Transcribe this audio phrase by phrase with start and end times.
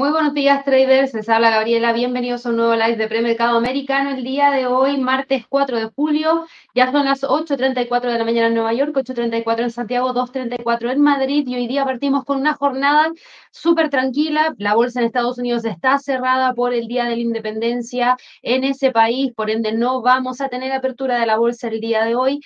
[0.00, 1.12] Muy buenos días, traders.
[1.12, 1.92] Les habla Gabriela.
[1.92, 4.08] Bienvenidos a un nuevo live de premercado americano.
[4.08, 8.46] El día de hoy, martes 4 de julio, ya son las 8.34 de la mañana
[8.46, 11.46] en Nueva York, 8.34 en Santiago, 2.34 en Madrid.
[11.46, 13.12] Y hoy día partimos con una jornada
[13.50, 14.54] súper tranquila.
[14.56, 18.92] La bolsa en Estados Unidos está cerrada por el Día de la Independencia en ese
[18.92, 19.34] país.
[19.34, 22.40] Por ende, no vamos a tener apertura de la bolsa el día de hoy.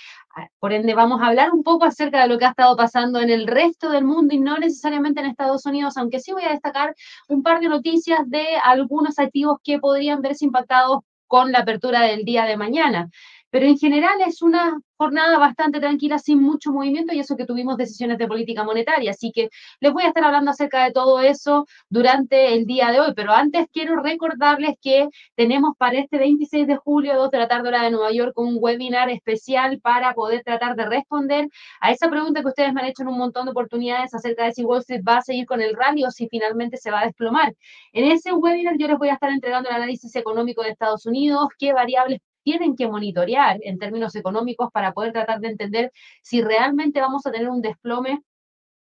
[0.58, 3.30] Por ende, vamos a hablar un poco acerca de lo que ha estado pasando en
[3.30, 6.94] el resto del mundo y no necesariamente en Estados Unidos, aunque sí voy a destacar
[7.28, 12.24] un par de noticias de algunos activos que podrían verse impactados con la apertura del
[12.24, 13.10] día de mañana.
[13.54, 17.76] Pero en general es una jornada bastante tranquila, sin mucho movimiento, y eso que tuvimos
[17.76, 19.12] decisiones de política monetaria.
[19.12, 22.98] Así que les voy a estar hablando acerca de todo eso durante el día de
[22.98, 23.12] hoy.
[23.14, 27.68] Pero antes quiero recordarles que tenemos para este 26 de julio, 2 de la tarde,
[27.68, 31.48] hora de Nueva York, un webinar especial para poder tratar de responder
[31.80, 34.52] a esa pregunta que ustedes me han hecho en un montón de oportunidades acerca de
[34.52, 37.06] si Wall Street va a seguir con el rally o si finalmente se va a
[37.06, 37.54] desplomar.
[37.92, 41.50] En ese webinar yo les voy a estar entregando el análisis económico de Estados Unidos,
[41.56, 45.92] qué variables tienen que monitorear en términos económicos para poder tratar de entender
[46.22, 48.22] si realmente vamos a tener un desplome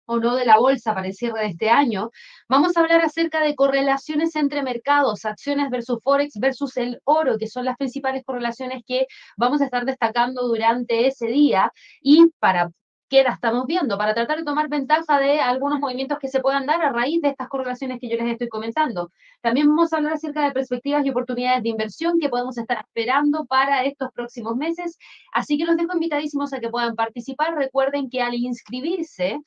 [0.06, 2.12] o no de la bolsa para el cierre de este año.
[2.50, 7.48] Vamos a hablar acerca de correlaciones entre mercados, acciones versus Forex versus el oro, que
[7.48, 11.72] son las principales correlaciones que vamos a estar destacando durante ese día.
[12.02, 12.72] Y para
[13.12, 16.66] que la estamos viendo para tratar de tomar ventaja de algunos movimientos que se puedan
[16.66, 19.12] dar a raíz de estas correlaciones que yo les estoy comentando.
[19.42, 23.46] También vamos a hablar acerca de perspectivas y oportunidades de inversión que podemos estar esperando
[23.48, 24.98] para estos próximos meses.
[25.34, 27.54] Así que los dejo invitadísimos a que puedan participar.
[27.54, 29.42] Recuerden que al inscribirse,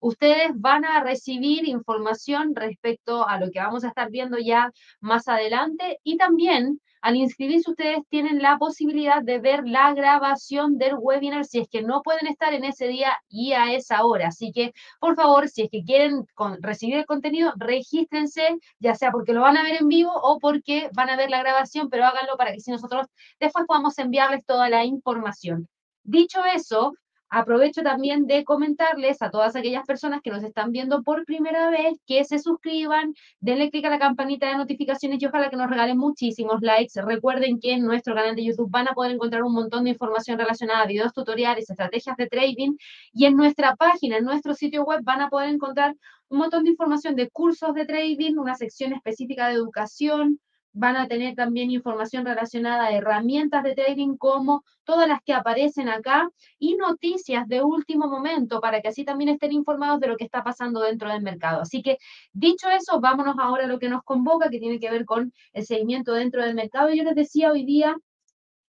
[0.00, 5.28] ustedes van a recibir información respecto a lo que vamos a estar viendo ya más
[5.28, 11.44] adelante y también al inscribirse ustedes tienen la posibilidad de ver la grabación del webinar
[11.46, 14.28] si es que no pueden estar en ese día y a esa hora.
[14.28, 16.26] Así que, por favor, si es que quieren
[16.60, 20.90] recibir el contenido, regístrense, ya sea porque lo van a ver en vivo o porque
[20.92, 23.06] van a ver la grabación, pero háganlo para que si nosotros
[23.38, 25.68] después podamos enviarles toda la información.
[26.02, 26.92] Dicho eso,
[27.32, 31.96] Aprovecho también de comentarles a todas aquellas personas que nos están viendo por primera vez
[32.04, 35.96] que se suscriban, denle clic a la campanita de notificaciones y ojalá que nos regalen
[35.96, 37.00] muchísimos likes.
[37.00, 40.38] Recuerden que en nuestro canal de YouTube van a poder encontrar un montón de información
[40.38, 42.72] relacionada a videos tutoriales, estrategias de trading
[43.12, 45.94] y en nuestra página, en nuestro sitio web van a poder encontrar
[46.30, 50.40] un montón de información de cursos de trading, una sección específica de educación,
[50.72, 55.88] van a tener también información relacionada a herramientas de trading como todas las que aparecen
[55.88, 60.24] acá y noticias de último momento para que así también estén informados de lo que
[60.24, 61.62] está pasando dentro del mercado.
[61.62, 61.98] Así que
[62.32, 65.66] dicho eso, vámonos ahora a lo que nos convoca, que tiene que ver con el
[65.66, 66.90] seguimiento dentro del mercado.
[66.92, 67.96] Yo les decía hoy día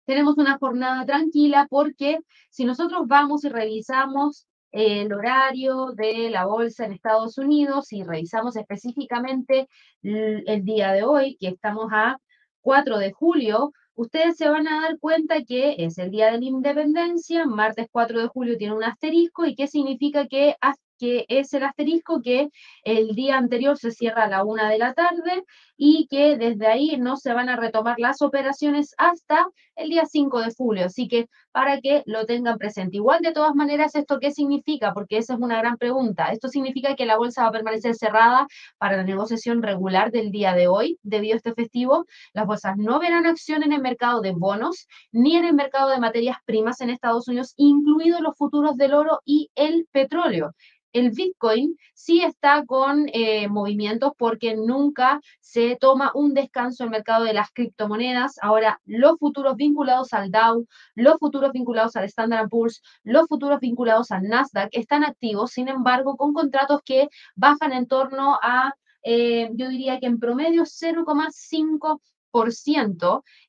[0.06, 2.19] tenemos una jornada tranquila porque
[2.50, 8.55] si nosotros vamos y revisamos el horario de la bolsa en Estados Unidos y revisamos
[8.55, 9.67] específicamente
[10.03, 12.17] el día de hoy, que estamos a
[12.61, 16.45] 4 de julio, ustedes se van a dar cuenta que es el día de la
[16.45, 20.55] independencia, martes 4 de julio tiene un asterisco y qué significa que
[20.99, 22.49] que es el asterisco que
[22.84, 25.44] el día anterior se cierra a la una de la tarde
[25.77, 30.41] y que desde ahí no se van a retomar las operaciones hasta el día 5
[30.41, 30.85] de julio.
[30.88, 32.97] Así que para que lo tengan presente.
[32.97, 34.93] Igual de todas maneras, ¿esto qué significa?
[34.93, 36.31] Porque esa es una gran pregunta.
[36.31, 40.53] Esto significa que la bolsa va a permanecer cerrada para la negociación regular del día
[40.53, 42.05] de hoy, debido a este festivo.
[42.33, 45.99] Las bolsas no verán acción en el mercado de bonos ni en el mercado de
[45.99, 50.53] materias primas en Estados Unidos, incluidos los futuros del oro y el petróleo
[50.93, 57.25] el Bitcoin sí está con eh, movimientos porque nunca se toma un descanso el mercado
[57.25, 58.35] de las criptomonedas.
[58.41, 60.66] Ahora, los futuros vinculados al Dow,
[60.96, 66.16] los futuros vinculados al Standard Poor's, los futuros vinculados al Nasdaq están activos, sin embargo,
[66.16, 68.73] con contratos que bajan en torno a,
[69.03, 71.99] eh, yo diría que en promedio 0,5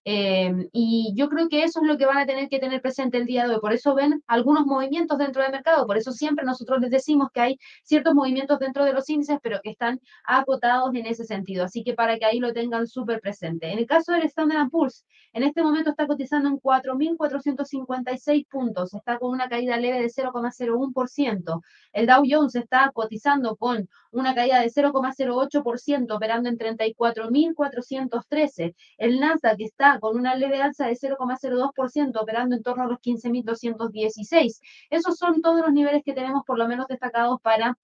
[0.05, 3.19] eh, y yo creo que eso es lo que van a tener que tener presente
[3.19, 3.61] el día de hoy.
[3.61, 5.87] Por eso ven algunos movimientos dentro del mercado.
[5.87, 9.61] Por eso siempre nosotros les decimos que hay ciertos movimientos dentro de los índices, pero
[9.63, 11.65] que están acotados en ese sentido.
[11.65, 13.71] Así que para que ahí lo tengan súper presente.
[13.71, 18.95] En el caso del Standard Poor's, en este momento está cotizando en 4.456 puntos.
[18.95, 21.61] Está con una caída leve de 0,01%.
[21.93, 28.68] El Dow Jones está cotizando con una caída de 0,08%, operando en 34.413.
[28.97, 34.61] El Nasdaq está con una leve alza de 0,02%, operando en torno a los 15.216.
[34.91, 37.77] Esos son todos los niveles que tenemos por lo menos destacados para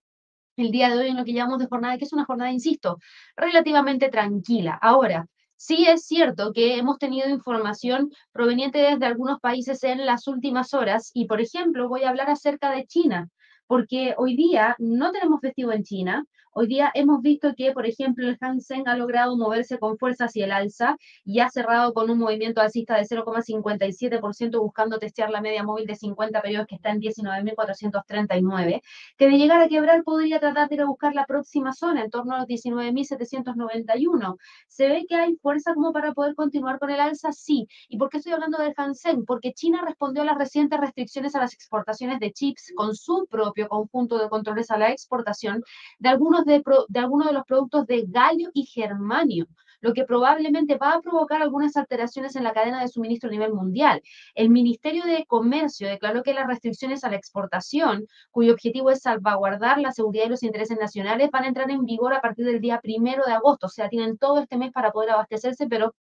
[0.56, 2.98] el día de hoy en lo que llamamos de jornada, que es una jornada, insisto,
[3.36, 4.78] relativamente tranquila.
[4.80, 5.26] Ahora,
[5.56, 11.10] Sí es cierto que hemos tenido información proveniente desde algunos países en las últimas horas
[11.14, 13.30] y, por ejemplo, voy a hablar acerca de China
[13.66, 16.24] porque hoy día no tenemos festivo en China,
[16.56, 20.44] Hoy día hemos visto que, por ejemplo, el Hansen ha logrado moverse con fuerza hacia
[20.44, 25.64] el alza y ha cerrado con un movimiento alcista de 0,57% buscando testear la media
[25.64, 28.82] móvil de 50 periodos que está en 19.439,
[29.16, 32.10] que de llegar a quebrar podría tratar de ir a buscar la próxima zona en
[32.10, 34.36] torno a los 19.791.
[34.68, 37.32] ¿Se ve que hay fuerza como para poder continuar con el alza?
[37.32, 37.66] Sí.
[37.88, 39.24] ¿Y por qué estoy hablando del Hansen?
[39.24, 43.66] Porque China respondió a las recientes restricciones a las exportaciones de chips con su propio
[43.66, 45.64] conjunto de controles a la exportación
[45.98, 46.62] de algunos de,
[46.94, 49.46] algunos de los productos de galio y germanio,
[49.80, 53.52] lo que probablemente va a provocar algunas alteraciones en la cadena de suministro a nivel
[53.52, 54.00] mundial.
[54.34, 59.78] El Ministerio de Comercio declaró que las restricciones a la exportación, cuyo objetivo es salvaguardar
[59.78, 62.80] la seguridad y los intereses nacionales, van a entrar en vigor a partir del día
[62.80, 63.66] primero de agosto.
[63.66, 65.94] O sea, tienen todo este mes para poder abastecerse, pero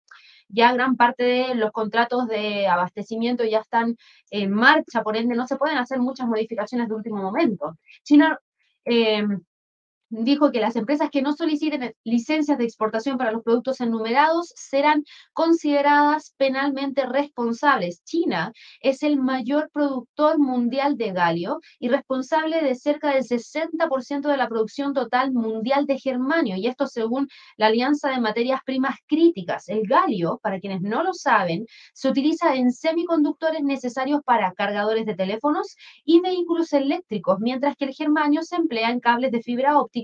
[0.47, 3.97] ya gran parte de los contratos de abastecimiento ya están
[4.29, 7.77] en marcha, por ende no se pueden hacer muchas modificaciones de último momento.
[8.03, 8.39] China
[8.85, 9.23] eh,
[10.11, 15.03] dijo que las empresas que no soliciten licencias de exportación para los productos enumerados serán
[15.33, 18.03] consideradas penalmente responsables.
[18.03, 24.37] China es el mayor productor mundial de galio y responsable de cerca del 60% de
[24.37, 29.69] la producción total mundial de germanio, y esto según la Alianza de Materias Primas Críticas.
[29.69, 35.15] El galio, para quienes no lo saben, se utiliza en semiconductores necesarios para cargadores de
[35.15, 40.00] teléfonos y vehículos eléctricos, mientras que el germanio se emplea en cables de fibra óptica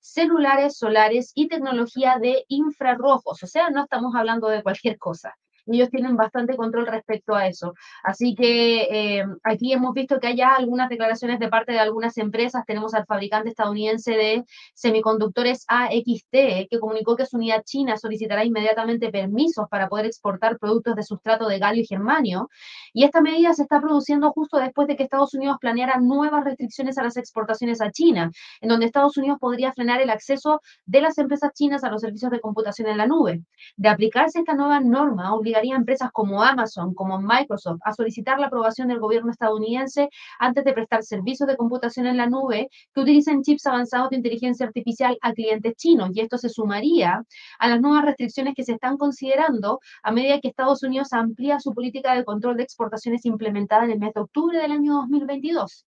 [0.00, 3.42] celulares, solares y tecnología de infrarrojos.
[3.42, 5.34] O sea, no estamos hablando de cualquier cosa
[5.66, 7.74] ellos tienen bastante control respecto a eso.
[8.02, 8.82] Así que
[9.18, 12.64] eh, aquí hemos visto que hay ya algunas declaraciones de parte de algunas empresas.
[12.66, 19.10] Tenemos al fabricante estadounidense de semiconductores AXT, que comunicó que su unidad china solicitará inmediatamente
[19.10, 22.48] permisos para poder exportar productos de sustrato de galio y germanio.
[22.92, 26.98] Y esta medida se está produciendo justo después de que Estados Unidos planeara nuevas restricciones
[26.98, 28.30] a las exportaciones a China,
[28.60, 32.30] en donde Estados Unidos podría frenar el acceso de las empresas chinas a los servicios
[32.30, 33.42] de computación en la nube.
[33.76, 38.46] De aplicarse esta nueva norma, obligaría a empresas como Amazon, como Microsoft, a solicitar la
[38.46, 40.08] aprobación del gobierno estadounidense
[40.38, 44.66] antes de prestar servicios de computación en la nube que utilicen chips avanzados de inteligencia
[44.66, 46.10] artificial a clientes chinos.
[46.14, 47.22] Y esto se sumaría
[47.58, 51.72] a las nuevas restricciones que se están considerando a medida que Estados Unidos amplía su
[51.74, 55.86] política de control de exportaciones implementada en el mes de octubre del año 2022.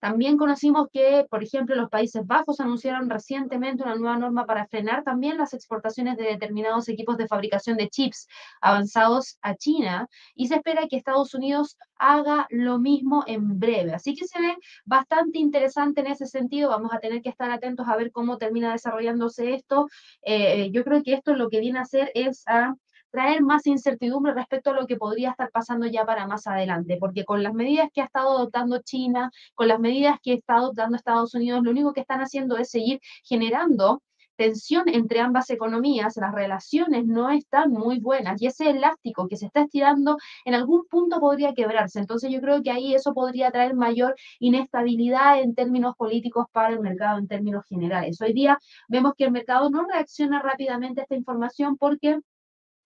[0.00, 5.02] También conocimos que, por ejemplo, los Países Bajos anunciaron recientemente una nueva norma para frenar
[5.02, 8.28] también las exportaciones de determinados equipos de fabricación de chips
[8.60, 13.92] avanzados a China y se espera que Estados Unidos haga lo mismo en breve.
[13.94, 16.70] Así que se ve bastante interesante en ese sentido.
[16.70, 19.88] Vamos a tener que estar atentos a ver cómo termina desarrollándose esto.
[20.22, 22.74] Eh, yo creo que esto lo que viene a hacer es a
[23.10, 27.24] traer más incertidumbre respecto a lo que podría estar pasando ya para más adelante, porque
[27.24, 31.34] con las medidas que ha estado adoptando China, con las medidas que está adoptando Estados
[31.34, 34.02] Unidos, lo único que están haciendo es seguir generando
[34.38, 39.46] tensión entre ambas economías, las relaciones no están muy buenas y ese elástico que se
[39.46, 41.98] está estirando en algún punto podría quebrarse.
[41.98, 46.80] Entonces yo creo que ahí eso podría traer mayor inestabilidad en términos políticos para el
[46.80, 48.20] mercado en términos generales.
[48.20, 52.20] Hoy día vemos que el mercado no reacciona rápidamente a esta información porque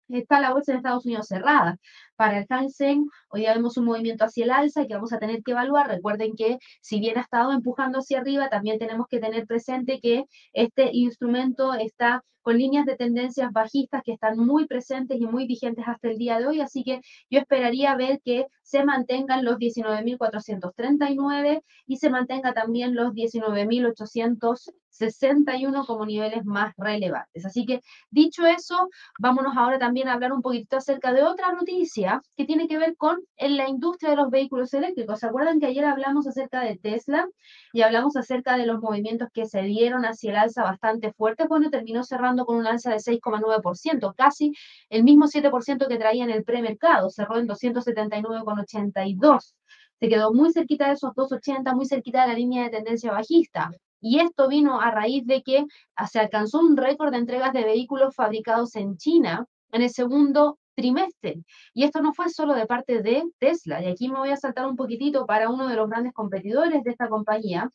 [0.09, 1.79] está la bolsa en Estados Unidos cerrada.
[2.23, 5.43] Para el Hansen, hoy día vemos un movimiento hacia el alza que vamos a tener
[5.43, 5.89] que evaluar.
[5.89, 10.27] Recuerden que si bien ha estado empujando hacia arriba, también tenemos que tener presente que
[10.53, 15.85] este instrumento está con líneas de tendencias bajistas que están muy presentes y muy vigentes
[15.87, 17.01] hasta el día de hoy, así que
[17.31, 26.05] yo esperaría ver que se mantengan los 19.439 y se mantenga también los 19.861 como
[26.05, 27.47] niveles más relevantes.
[27.47, 32.12] Así que dicho eso, vámonos ahora también a hablar un poquito acerca de otra noticia
[32.37, 35.21] que tiene que ver con la industria de los vehículos eléctricos.
[35.21, 37.27] ¿Se acuerdan que ayer hablamos acerca de Tesla
[37.73, 41.47] y hablamos acerca de los movimientos que se dieron hacia el alza bastante fuerte?
[41.49, 44.53] Bueno, terminó cerrando con un alza de 6,9%, casi
[44.91, 49.55] el mismo 7% que traía en el premercado, cerró en 279,82.
[50.01, 53.71] Se quedó muy cerquita de esos 2,80, muy cerquita de la línea de tendencia bajista.
[54.01, 55.65] Y esto vino a raíz de que
[56.11, 61.43] se alcanzó un récord de entregas de vehículos fabricados en China en el segundo trimestre.
[61.75, 63.83] Y esto no fue solo de parte de Tesla.
[63.83, 66.91] Y aquí me voy a saltar un poquitito para uno de los grandes competidores de
[66.91, 67.71] esta compañía,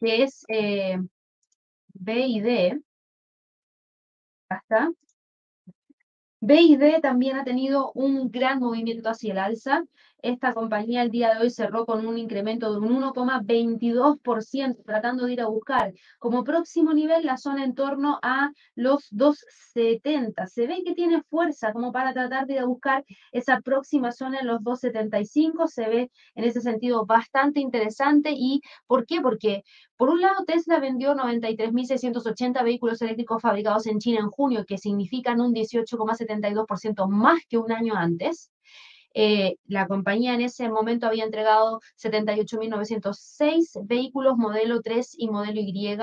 [0.00, 0.98] que es eh,
[1.94, 2.80] BID,
[4.48, 4.90] hasta.
[6.40, 9.84] BID también ha tenido un gran movimiento hacia el alza.
[10.22, 15.32] Esta compañía el día de hoy cerró con un incremento de un 1,22%, tratando de
[15.32, 20.46] ir a buscar como próximo nivel la zona en torno a los 2,70.
[20.46, 24.40] Se ve que tiene fuerza como para tratar de ir a buscar esa próxima zona
[24.40, 25.68] en los 2,75.
[25.68, 28.32] Se ve en ese sentido bastante interesante.
[28.32, 29.20] ¿Y por qué?
[29.20, 29.62] Porque
[29.98, 35.40] por un lado, Tesla vendió 93.680 vehículos eléctricos fabricados en China en junio, que significan
[35.40, 38.52] un 18,72% más que un año antes.
[39.14, 45.96] Eh, la compañía en ese momento había entregado 78.906 vehículos modelo 3 y modelo Y,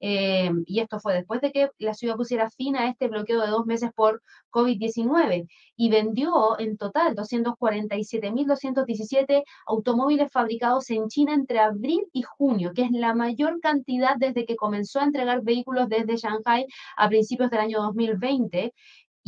[0.00, 3.48] eh, y esto fue después de que la ciudad pusiera fin a este bloqueo de
[3.48, 12.06] dos meses por COVID-19 y vendió en total 247.217 automóviles fabricados en China entre abril
[12.12, 16.66] y junio, que es la mayor cantidad desde que comenzó a entregar vehículos desde Shanghai
[16.96, 18.72] a principios del año 2020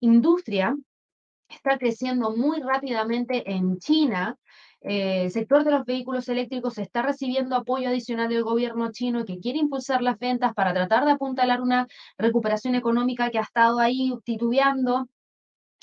[0.00, 0.74] industria
[1.48, 4.38] está creciendo muy rápidamente en China
[4.84, 9.58] el sector de los vehículos eléctricos está recibiendo apoyo adicional del gobierno chino que quiere
[9.58, 11.88] impulsar las ventas para tratar de apuntalar una
[12.18, 15.08] recuperación económica que ha estado ahí titubeando.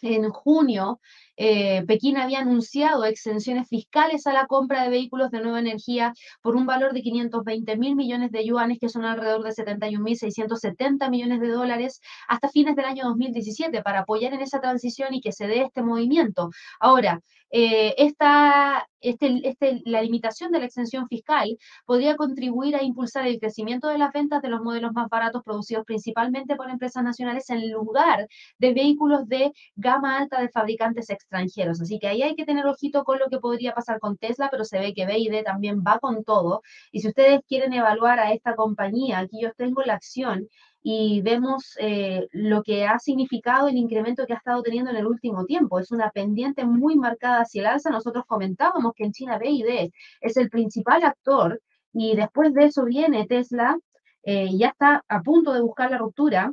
[0.04, 1.00] En junio,
[1.44, 6.56] eh, Pekín había anunciado exenciones fiscales a la compra de vehículos de nueva energía por
[6.56, 11.48] un valor de 520 mil millones de yuanes, que son alrededor de 71.670 millones de
[11.48, 15.64] dólares, hasta fines del año 2017, para apoyar en esa transición y que se dé
[15.64, 16.52] este movimiento.
[16.80, 17.22] Ahora,
[17.54, 23.40] eh, esta, este, este, la limitación de la exención fiscal podría contribuir a impulsar el
[23.40, 27.70] crecimiento de las ventas de los modelos más baratos producidos principalmente por empresas nacionales en
[27.72, 31.82] lugar de vehículos de gama alta de fabricantes extranjeros.
[31.82, 34.66] Así que ahí hay que tener ojito con lo que podría pasar con Tesla, pero
[34.66, 36.62] se ve que BID también va con todo.
[36.92, 40.48] Y si ustedes quieren evaluar a esta compañía, aquí yo tengo la acción
[40.84, 45.08] y vemos eh, lo que ha significado el incremento que ha estado teniendo en el
[45.08, 45.80] último tiempo.
[45.80, 47.90] Es una pendiente muy marcada hacia el alza.
[47.92, 51.62] Nosotros comentábamos que en China BID es el principal actor
[51.94, 53.78] y después de eso viene Tesla,
[54.24, 56.52] eh, ya está a punto de buscar la ruptura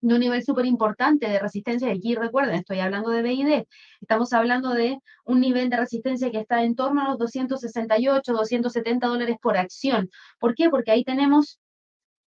[0.00, 1.90] de un nivel súper importante de resistencia.
[1.90, 3.64] Aquí recuerden, estoy hablando de BID.
[4.00, 9.06] Estamos hablando de un nivel de resistencia que está en torno a los 268, 270
[9.06, 10.10] dólares por acción.
[10.38, 10.70] ¿Por qué?
[10.70, 11.58] Porque ahí tenemos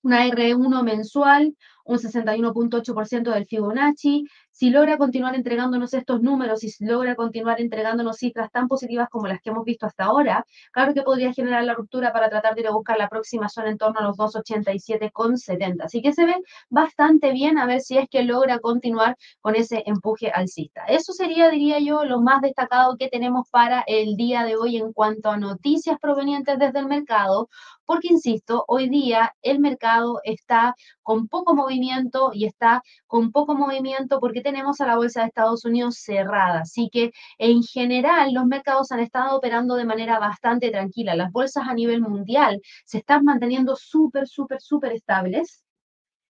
[0.02, 4.26] una R1 mensual, un 61.8% del Fibonacci.
[4.58, 9.40] Si logra continuar entregándonos estos números si logra continuar entregándonos cifras tan positivas como las
[9.40, 12.66] que hemos visto hasta ahora, claro que podría generar la ruptura para tratar de ir
[12.66, 15.84] a buscar la próxima zona en torno a los 287,70.
[15.84, 16.34] Así que se ve
[16.70, 20.86] bastante bien a ver si es que logra continuar con ese empuje alcista.
[20.86, 24.92] Eso sería, diría yo, lo más destacado que tenemos para el día de hoy en
[24.92, 27.48] cuanto a noticias provenientes desde el mercado,
[27.88, 34.20] porque, insisto, hoy día el mercado está con poco movimiento y está con poco movimiento
[34.20, 36.60] porque tenemos a la bolsa de Estados Unidos cerrada.
[36.60, 41.14] Así que en general los mercados han estado operando de manera bastante tranquila.
[41.14, 45.64] Las bolsas a nivel mundial se están manteniendo súper, súper, súper estables.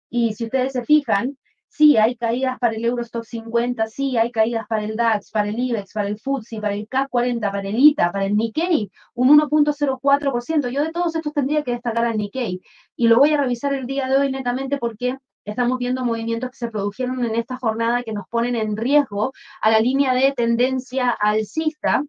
[0.09, 1.37] Y si ustedes se fijan,
[1.71, 5.59] Sí, hay caídas para el Eurostock 50, sí, hay caídas para el DAX, para el
[5.59, 9.39] IBEX, para el FTSE, para el CAC 40, para el ITA, para el Nikkei, un
[9.39, 10.69] 1.04%.
[10.69, 12.59] Yo de todos estos tendría que destacar al Nikkei
[12.95, 15.17] y lo voy a revisar el día de hoy netamente porque
[15.49, 19.69] estamos viendo movimientos que se produjeron en esta jornada que nos ponen en riesgo a
[19.69, 22.03] la línea de tendencia alcista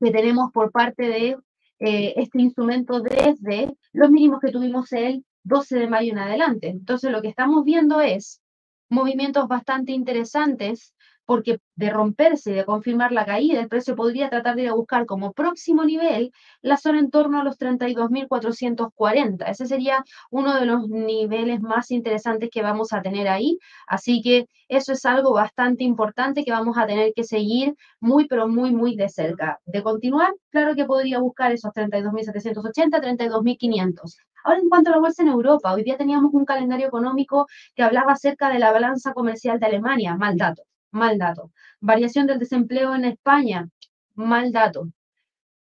[0.00, 1.36] que tenemos por parte de
[1.80, 6.68] eh, este instrumento desde los mínimos que tuvimos el 12 de mayo en adelante.
[6.68, 8.40] Entonces, lo que estamos viendo es
[8.88, 10.94] movimientos bastante interesantes
[11.28, 14.74] porque de romperse y de confirmar la caída, el precio podría tratar de ir a
[14.74, 16.32] buscar como próximo nivel
[16.62, 19.44] la zona en torno a los 32.440.
[19.46, 23.58] Ese sería uno de los niveles más interesantes que vamos a tener ahí.
[23.86, 28.48] Así que eso es algo bastante importante que vamos a tener que seguir muy, pero
[28.48, 29.60] muy, muy de cerca.
[29.66, 34.16] De continuar, claro que podría buscar esos 32.780, 32.500.
[34.44, 37.82] Ahora, en cuanto a la bolsa en Europa, hoy día teníamos un calendario económico que
[37.82, 41.52] hablaba acerca de la balanza comercial de Alemania, mal dato mal dato.
[41.80, 43.68] Variación del desempleo en España,
[44.14, 44.88] mal dato.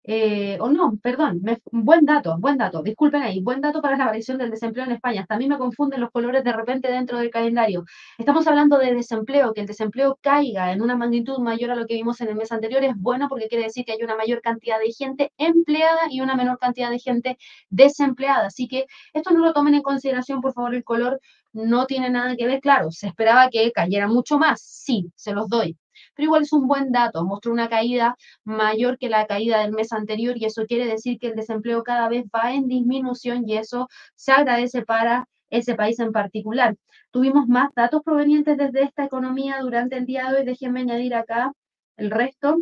[0.08, 1.42] Eh, o no, perdón,
[1.72, 5.22] buen dato, buen dato, disculpen ahí, buen dato para la variación del desempleo en España.
[5.22, 7.84] Hasta a mí me confunden los colores de repente dentro del calendario.
[8.16, 11.94] Estamos hablando de desempleo, que el desempleo caiga en una magnitud mayor a lo que
[11.94, 14.78] vimos en el mes anterior es bueno porque quiere decir que hay una mayor cantidad
[14.78, 17.36] de gente empleada y una menor cantidad de gente
[17.68, 18.46] desempleada.
[18.46, 21.20] Así que esto no lo tomen en consideración, por favor, el color
[21.56, 22.60] no tiene nada que ver.
[22.60, 25.76] Claro, se esperaba que cayera mucho más, sí, se los doy
[26.14, 29.92] pero igual es un buen dato, mostró una caída mayor que la caída del mes
[29.92, 33.88] anterior y eso quiere decir que el desempleo cada vez va en disminución y eso
[34.14, 36.76] se agradece para ese país en particular.
[37.10, 41.52] Tuvimos más datos provenientes desde esta economía durante el día de hoy, déjenme añadir acá
[41.96, 42.58] el resto.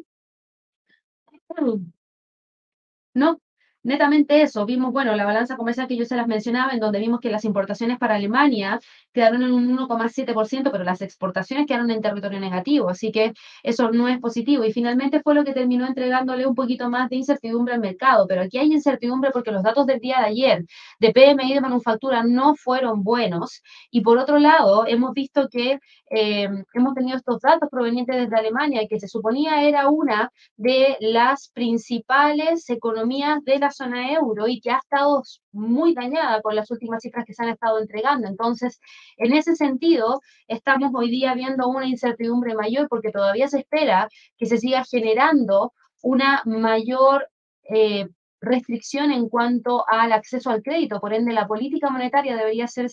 [3.14, 3.38] No,
[3.84, 4.66] netamente eso.
[4.66, 7.44] Vimos, bueno, la balanza comercial que yo se las mencionaba, en donde vimos que las
[7.44, 8.80] importaciones para Alemania
[9.12, 14.08] quedaron en un 1,7%, pero las exportaciones quedaron en territorio negativo, así que eso no
[14.08, 14.64] es positivo.
[14.64, 18.42] Y finalmente fue lo que terminó entregándole un poquito más de incertidumbre al mercado, pero
[18.42, 20.64] aquí hay incertidumbre porque los datos del día de ayer
[20.98, 23.62] de PMI de manufactura no fueron buenos.
[23.90, 25.78] Y por otro lado, hemos visto que
[26.10, 31.50] eh, hemos tenido estos datos provenientes desde Alemania, que se suponía era una de las
[31.50, 37.02] principales economías de la zona euro y que ha estado muy dañada con las últimas
[37.02, 38.28] cifras que se han estado entregando.
[38.28, 38.80] Entonces,
[39.16, 44.46] en ese sentido, estamos hoy día viendo una incertidumbre mayor porque todavía se espera que
[44.46, 47.28] se siga generando una mayor
[47.64, 48.08] eh,
[48.40, 51.00] restricción en cuanto al acceso al crédito.
[51.00, 52.90] Por ende, la política monetaria debería ser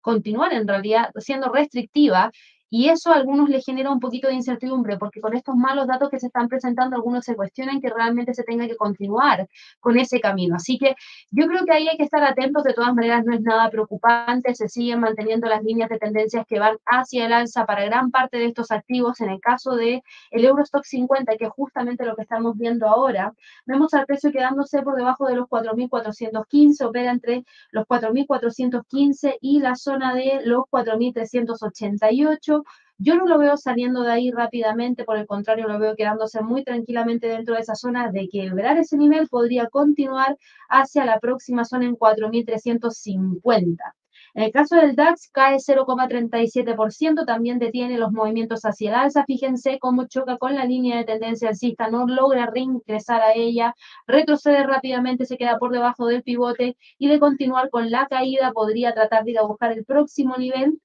[0.00, 2.30] continuar en realidad siendo restrictiva
[2.72, 6.08] y eso a algunos les genera un poquito de incertidumbre, porque con estos malos datos
[6.08, 9.46] que se están presentando, algunos se cuestionan que realmente se tenga que continuar
[9.78, 10.56] con ese camino.
[10.56, 10.96] Así que
[11.30, 14.54] yo creo que ahí hay que estar atentos, de todas maneras no es nada preocupante,
[14.54, 18.38] se siguen manteniendo las líneas de tendencias que van hacia el alza para gran parte
[18.38, 19.20] de estos activos.
[19.20, 23.34] En el caso de el Eurostock 50, que es justamente lo que estamos viendo ahora,
[23.66, 29.74] vemos al precio quedándose por debajo de los 4.415, opera entre los 4.415 y la
[29.74, 32.61] zona de los 4.388
[33.02, 36.62] yo no lo veo saliendo de ahí rápidamente, por el contrario, lo veo quedándose muy
[36.62, 40.36] tranquilamente dentro de esa zona de que lograr ese nivel podría continuar
[40.68, 43.94] hacia la próxima zona en 4.350.
[44.34, 49.24] En el caso del DAX cae 0,37%, también detiene los movimientos hacia el alza.
[49.26, 53.74] Fíjense cómo choca con la línea de tendencia alcista, no logra reingresar a ella,
[54.06, 58.94] retrocede rápidamente, se queda por debajo del pivote y de continuar con la caída podría
[58.94, 60.78] tratar de ir a buscar el próximo nivel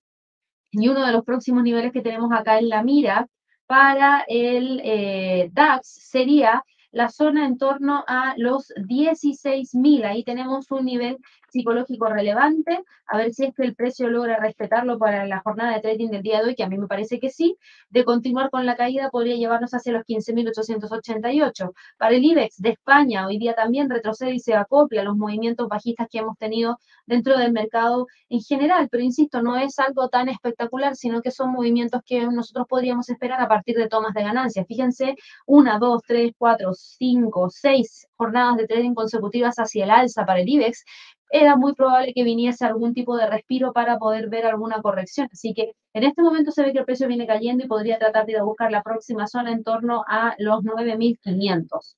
[0.71, 3.27] y uno de los próximos niveles que tenemos acá en la mira
[3.65, 10.05] para el eh, DAX sería la zona en torno a los 16.000.
[10.05, 11.17] Ahí tenemos un nivel
[11.49, 15.81] psicológico relevante, a ver si es que el precio logra respetarlo para la jornada de
[15.81, 17.57] trading del día de hoy, que a mí me parece que sí,
[17.89, 21.73] de continuar con la caída podría llevarnos hacia los 15.888.
[21.97, 26.07] Para el IBEX de España, hoy día también retrocede y se acopla los movimientos bajistas
[26.11, 30.95] que hemos tenido dentro del mercado en general, pero insisto, no es algo tan espectacular,
[30.95, 34.67] sino que son movimientos que nosotros podríamos esperar a partir de tomas de ganancias.
[34.67, 40.41] Fíjense, una, dos, tres, cuatro, cinco, seis jornadas de trading consecutivas hacia el alza para
[40.41, 40.83] el IBEX,
[41.29, 45.27] era muy probable que viniese algún tipo de respiro para poder ver alguna corrección.
[45.31, 48.25] Así que en este momento se ve que el precio viene cayendo y podría tratar
[48.25, 51.95] de ir a buscar la próxima zona en torno a los 9.500.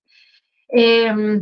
[0.69, 1.41] Eh,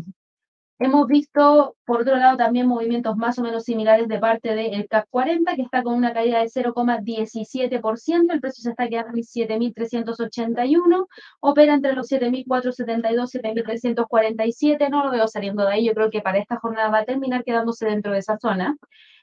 [0.80, 5.08] Hemos visto, por otro lado, también movimientos más o menos similares de parte del CAC
[5.10, 8.34] 40, que está con una caída de 0,17%.
[8.34, 11.08] El precio se está quedando en 7.381.
[11.40, 14.90] Opera entre los 7.472 y 7.347.
[14.92, 15.86] No lo veo saliendo de ahí.
[15.88, 18.78] Yo creo que para esta jornada va a terminar quedándose dentro de esa zona.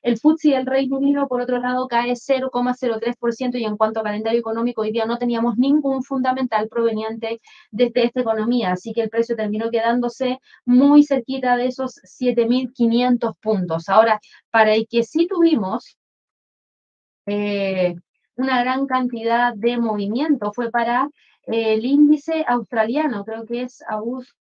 [0.04, 4.38] El FTSE del Reino Unido, por otro lado, cae 0,03% y en cuanto a calendario
[4.38, 7.40] económico, hoy día no teníamos ningún fundamental proveniente
[7.70, 13.88] desde esta economía, así que el precio terminó quedándose muy cerquita de esos 7.500 puntos.
[13.88, 15.96] Ahora, para el que sí tuvimos
[17.24, 17.94] eh,
[18.36, 21.08] una gran cantidad de movimiento fue para
[21.44, 24.36] el índice australiano, creo que es AUS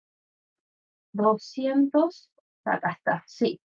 [1.13, 2.31] 200,
[2.65, 3.61] acá está, sí,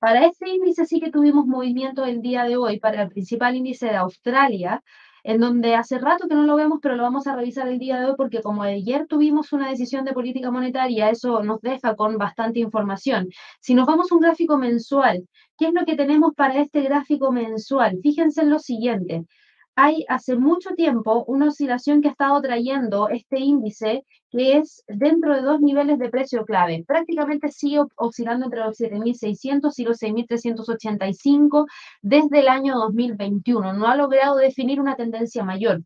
[0.00, 3.86] para este índice sí que tuvimos movimiento el día de hoy, para el principal índice
[3.86, 4.82] de Australia,
[5.22, 8.00] en donde hace rato que no lo vemos, pero lo vamos a revisar el día
[8.00, 12.16] de hoy porque como ayer tuvimos una decisión de política monetaria, eso nos deja con
[12.16, 13.28] bastante información.
[13.60, 17.30] Si nos vamos a un gráfico mensual, ¿qué es lo que tenemos para este gráfico
[17.30, 17.98] mensual?
[18.02, 19.26] Fíjense en lo siguiente
[19.82, 25.34] hay hace mucho tiempo una oscilación que ha estado trayendo este índice que es dentro
[25.34, 26.84] de dos niveles de precio clave.
[26.86, 31.66] Prácticamente sigue oscilando entre los 7.600 y los 6.385
[32.02, 33.72] desde el año 2021.
[33.72, 35.82] No ha logrado definir una tendencia mayor.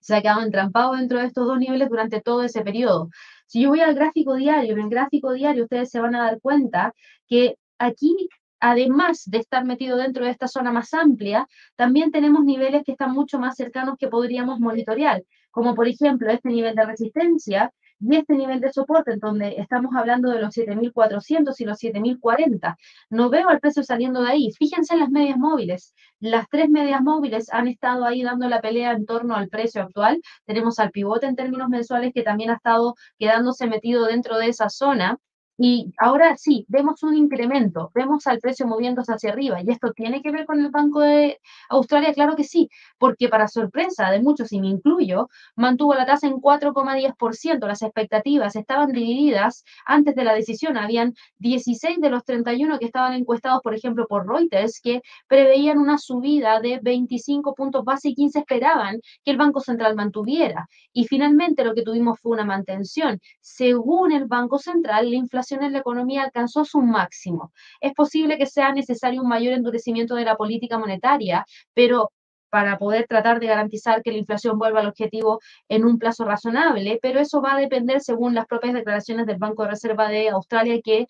[0.00, 3.10] Se ha quedado entrampado dentro de estos dos niveles durante todo ese periodo.
[3.46, 6.40] Si yo voy al gráfico diario, en el gráfico diario ustedes se van a dar
[6.40, 6.94] cuenta
[7.28, 8.30] que aquí
[8.60, 13.12] además de estar metido dentro de esta zona más amplia, también tenemos niveles que están
[13.12, 18.34] mucho más cercanos que podríamos monitorear, como por ejemplo este nivel de resistencia y este
[18.34, 22.76] nivel de soporte, en donde estamos hablando de los 7.400 y los 7.040.
[23.10, 24.50] No veo al precio saliendo de ahí.
[24.58, 25.94] Fíjense en las medias móviles.
[26.18, 30.20] Las tres medias móviles han estado ahí dando la pelea en torno al precio actual.
[30.46, 34.70] Tenemos al pivote en términos mensuales que también ha estado quedándose metido dentro de esa
[34.70, 35.18] zona.
[35.62, 39.60] Y ahora sí, vemos un incremento, vemos al precio moviéndose hacia arriba.
[39.60, 42.14] ¿Y esto tiene que ver con el Banco de Australia?
[42.14, 46.40] Claro que sí, porque para sorpresa de muchos, y me incluyo, mantuvo la tasa en
[46.40, 47.66] 4,10%.
[47.66, 50.78] Las expectativas estaban divididas antes de la decisión.
[50.78, 55.98] Habían 16 de los 31 que estaban encuestados, por ejemplo, por Reuters, que preveían una
[55.98, 60.68] subida de 25 puntos base y 15 esperaban que el Banco Central mantuviera.
[60.94, 63.20] Y finalmente lo que tuvimos fue una mantención.
[63.42, 67.52] Según el Banco Central, la inflación en la economía alcanzó su máximo.
[67.80, 72.10] Es posible que sea necesario un mayor endurecimiento de la política monetaria, pero
[72.50, 76.98] para poder tratar de garantizar que la inflación vuelva al objetivo en un plazo razonable,
[77.00, 80.80] pero eso va a depender según las propias declaraciones del Banco de Reserva de Australia
[80.82, 81.06] que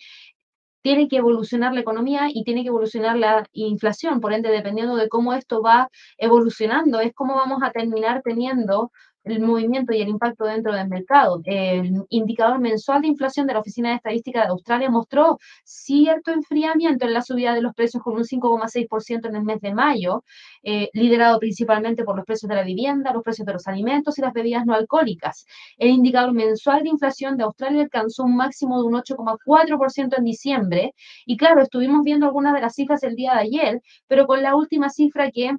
[0.82, 4.20] tiene que evolucionar la economía y tiene que evolucionar la inflación.
[4.20, 8.90] Por ende, dependiendo de cómo esto va evolucionando, es cómo vamos a terminar teniendo
[9.24, 11.40] el movimiento y el impacto dentro del mercado.
[11.44, 17.06] El indicador mensual de inflación de la Oficina de Estadística de Australia mostró cierto enfriamiento
[17.06, 20.24] en la subida de los precios con un 5,6% en el mes de mayo,
[20.62, 24.22] eh, liderado principalmente por los precios de la vivienda, los precios de los alimentos y
[24.22, 25.46] las bebidas no alcohólicas.
[25.76, 30.94] El indicador mensual de inflación de Australia alcanzó un máximo de un 8,4% en diciembre.
[31.26, 34.54] Y claro, estuvimos viendo algunas de las cifras el día de ayer, pero con la
[34.56, 35.56] última cifra que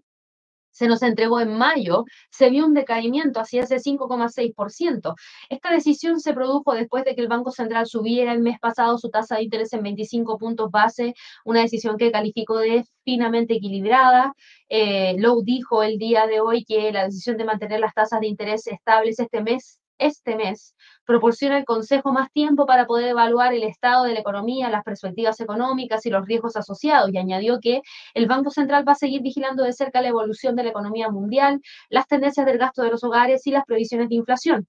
[0.72, 5.16] se nos entregó en mayo, se vio un decaimiento hacia ese 5,6%.
[5.50, 9.10] Esta decisión se produjo después de que el Banco Central subiera el mes pasado su
[9.10, 11.14] tasa de interés en 25 puntos base,
[11.46, 14.34] una decisión que calificó de finamente equilibrada.
[14.70, 18.28] Eh, Lowe dijo el día de hoy que la decisión de mantener las tasas de
[18.28, 23.64] interés estables este mes este mes proporciona el Consejo más tiempo para poder evaluar el
[23.64, 27.82] estado de la economía, las perspectivas económicas y los riesgos asociados, y añadió que
[28.14, 31.62] el Banco Central va a seguir vigilando de cerca la evolución de la economía mundial,
[31.90, 34.68] las tendencias del gasto de los hogares y las previsiones de inflación.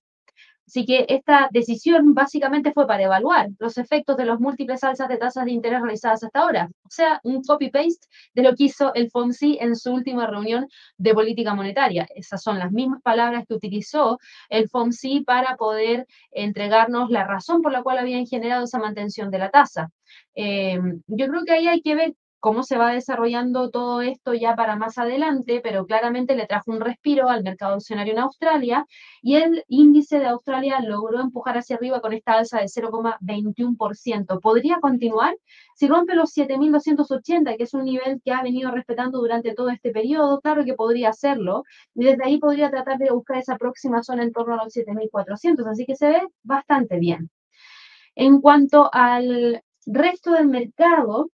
[0.66, 5.16] Así que esta decisión básicamente fue para evaluar los efectos de los múltiples alzas de
[5.16, 6.70] tasas de interés realizadas hasta ahora.
[6.84, 11.14] O sea, un copy-paste de lo que hizo el FOMC en su última reunión de
[11.14, 12.06] política monetaria.
[12.14, 17.72] Esas son las mismas palabras que utilizó el FOMC para poder entregarnos la razón por
[17.72, 19.90] la cual habían generado esa mantención de la tasa.
[20.34, 24.56] Eh, yo creo que ahí hay que ver cómo se va desarrollando todo esto ya
[24.56, 28.84] para más adelante, pero claramente le trajo un respiro al mercado accionario en Australia
[29.22, 34.40] y el índice de Australia logró empujar hacia arriba con esta alza de 0,21%.
[34.40, 35.36] ¿Podría continuar?
[35.76, 39.92] Si rompe los 7.280, que es un nivel que ha venido respetando durante todo este
[39.92, 41.62] periodo, claro que podría hacerlo,
[41.94, 45.64] y desde ahí podría tratar de buscar esa próxima zona en torno a los 7.400,
[45.70, 47.30] así que se ve bastante bien.
[48.16, 51.30] En cuanto al resto del mercado,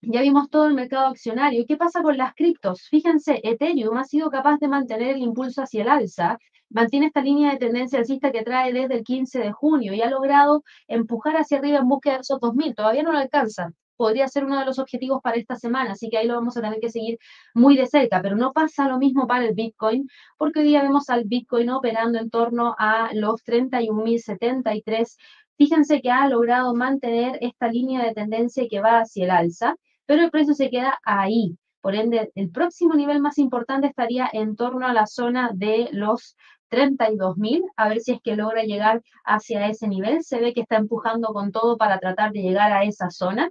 [0.00, 1.64] ya vimos todo el mercado accionario.
[1.66, 2.82] ¿Qué pasa con las criptos?
[2.88, 6.38] Fíjense, Ethereum ha sido capaz de mantener el impulso hacia el alza,
[6.70, 10.10] mantiene esta línea de tendencia alcista que trae desde el 15 de junio y ha
[10.10, 12.74] logrado empujar hacia arriba en búsqueda de esos 2.000.
[12.74, 13.72] Todavía no lo alcanza.
[13.96, 16.60] Podría ser uno de los objetivos para esta semana, así que ahí lo vamos a
[16.62, 17.18] tener que seguir
[17.52, 21.10] muy de cerca, pero no pasa lo mismo para el Bitcoin, porque hoy día vemos
[21.10, 25.16] al Bitcoin operando en torno a los 31.073
[25.56, 29.74] Fíjense que ha logrado mantener esta línea de tendencia que va hacia el alza
[30.08, 31.58] pero el precio se queda ahí.
[31.82, 36.34] Por ende, el próximo nivel más importante estaría en torno a la zona de los
[36.70, 40.22] 32.000, a ver si es que logra llegar hacia ese nivel.
[40.24, 43.50] Se ve que está empujando con todo para tratar de llegar a esa zona.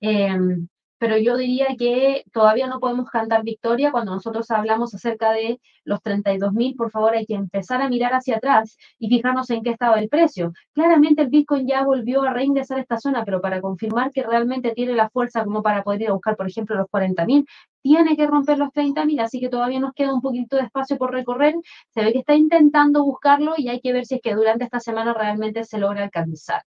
[0.00, 5.60] Em, pero yo diría que todavía no podemos cantar victoria cuando nosotros hablamos acerca de
[5.84, 9.70] los 32.000, por favor hay que empezar a mirar hacia atrás y fijarnos en qué
[9.70, 10.52] estaba el precio.
[10.72, 14.94] Claramente el Bitcoin ya volvió a reingresar esta zona, pero para confirmar que realmente tiene
[14.94, 17.46] la fuerza como para poder ir a buscar, por ejemplo, los 40.000,
[17.82, 21.12] tiene que romper los 30.000, así que todavía nos queda un poquito de espacio por
[21.12, 21.54] recorrer.
[21.90, 24.80] Se ve que está intentando buscarlo y hay que ver si es que durante esta
[24.80, 26.62] semana realmente se logra alcanzar.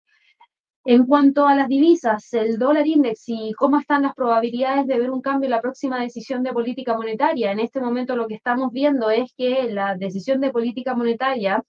[0.86, 5.10] En cuanto a las divisas, el dólar index y cómo están las probabilidades de ver
[5.10, 7.52] un cambio en la próxima decisión de política monetaria.
[7.52, 11.62] En este momento lo que estamos viendo es que la decisión de política monetaria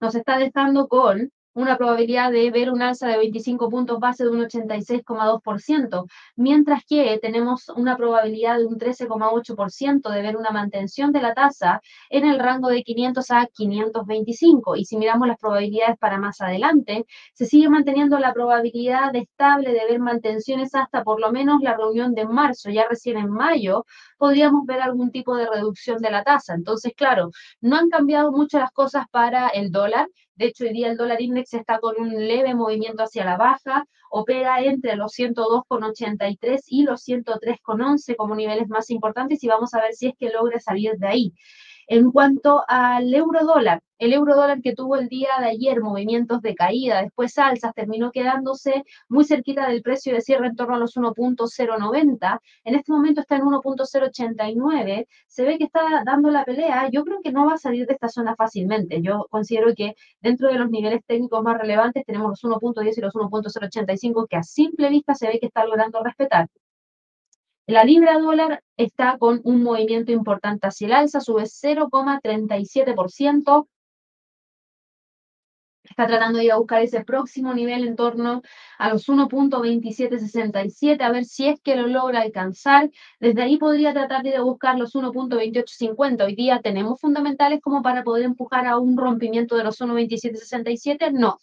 [0.00, 4.30] nos está dejando con una probabilidad de ver un alza de 25 puntos base de
[4.30, 11.22] un 86,2%, mientras que tenemos una probabilidad de un 13,8% de ver una mantención de
[11.22, 14.76] la tasa en el rango de 500 a 525.
[14.76, 19.84] Y si miramos las probabilidades para más adelante, se sigue manteniendo la probabilidad estable de
[19.88, 23.84] ver mantenciones hasta por lo menos la reunión de marzo, ya recién en mayo,
[24.20, 26.52] podríamos ver algún tipo de reducción de la tasa.
[26.54, 27.30] Entonces, claro,
[27.62, 30.08] no han cambiado mucho las cosas para el dólar.
[30.34, 33.86] De hecho, hoy día el dólar index está con un leve movimiento hacia la baja,
[34.10, 39.94] opera entre los 102,83 y los 103,11 como niveles más importantes y vamos a ver
[39.94, 41.32] si es que logra salir de ahí.
[41.90, 46.40] En cuanto al euro dólar, el euro dólar que tuvo el día de ayer movimientos
[46.40, 50.78] de caída, después alzas, terminó quedándose muy cerquita del precio de cierre en torno a
[50.78, 52.38] los 1.090.
[52.62, 55.08] En este momento está en 1.089.
[55.26, 56.88] Se ve que está dando la pelea.
[56.92, 59.02] Yo creo que no va a salir de esta zona fácilmente.
[59.02, 63.14] Yo considero que dentro de los niveles técnicos más relevantes tenemos los 1.10 y los
[63.14, 66.46] 1.085 que a simple vista se ve que está logrando respetar.
[67.70, 73.68] La libra dólar está con un movimiento importante hacia el alza, sube 0,37%.
[75.84, 78.42] Está tratando de ir a buscar ese próximo nivel en torno
[78.76, 82.90] a los 1.2767, a ver si es que lo logra alcanzar.
[83.20, 86.24] Desde ahí podría tratar de ir a buscar los 1.2850.
[86.24, 91.12] Hoy día tenemos fundamentales como para poder empujar a un rompimiento de los 1.2767.
[91.12, 91.38] No,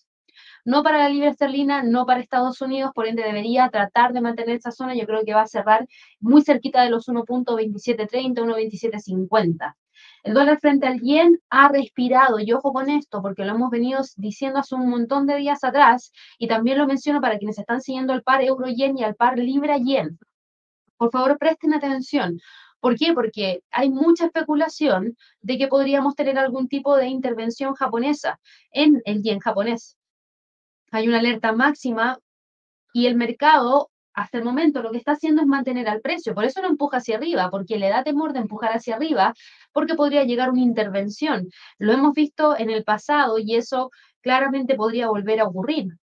[0.68, 4.58] no para la libra esterlina, no para Estados Unidos, por ende debería tratar de mantener
[4.58, 4.96] esa zona.
[4.96, 5.88] Yo creo que va a cerrar
[6.20, 9.78] muy cerquita de los 1.2730, 1.2750.
[10.24, 14.02] El dólar frente al yen ha respirado, y ojo con esto, porque lo hemos venido
[14.18, 18.12] diciendo hace un montón de días atrás, y también lo menciono para quienes están siguiendo
[18.12, 20.20] al par euro-yen y al par libra-yen.
[20.98, 22.42] Por favor, presten atención.
[22.82, 23.14] ¿Por qué?
[23.14, 28.38] Porque hay mucha especulación de que podríamos tener algún tipo de intervención japonesa
[28.74, 29.98] en el yen japonés
[30.92, 32.20] hay una alerta máxima
[32.94, 36.34] y el mercado hasta el momento lo que está haciendo es mantener al precio.
[36.34, 39.36] Por eso no empuja hacia arriba, porque le da temor de empujar hacia arriba,
[39.72, 41.50] porque podría llegar una intervención.
[41.78, 45.98] Lo hemos visto en el pasado y eso claramente podría volver a ocurrir.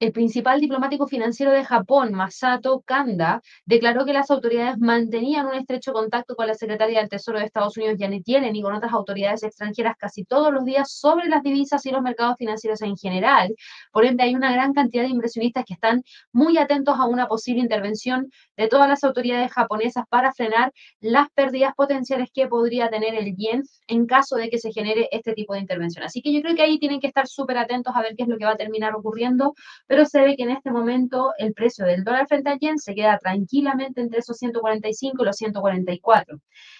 [0.00, 5.92] El principal diplomático financiero de Japón, Masato Kanda, declaró que las autoridades mantenían un estrecho
[5.92, 9.44] contacto con la secretaria del Tesoro de Estados Unidos, Janet Yellen, y con otras autoridades
[9.44, 13.54] extranjeras casi todos los días sobre las divisas y los mercados financieros en general.
[13.92, 16.02] Por ende, hay una gran cantidad de inversionistas que están
[16.32, 21.72] muy atentos a una posible intervención de todas las autoridades japonesas para frenar las pérdidas
[21.76, 25.60] potenciales que podría tener el yen en caso de que se genere este tipo de
[25.60, 26.04] intervención.
[26.04, 28.28] Así que yo creo que ahí tienen que estar súper atentos a ver qué es
[28.28, 29.54] lo que va a terminar ocurriendo
[29.86, 32.94] pero se ve que en este momento el precio del dólar frente al yen se
[32.94, 36.38] queda tranquilamente entre esos 145 y los 144.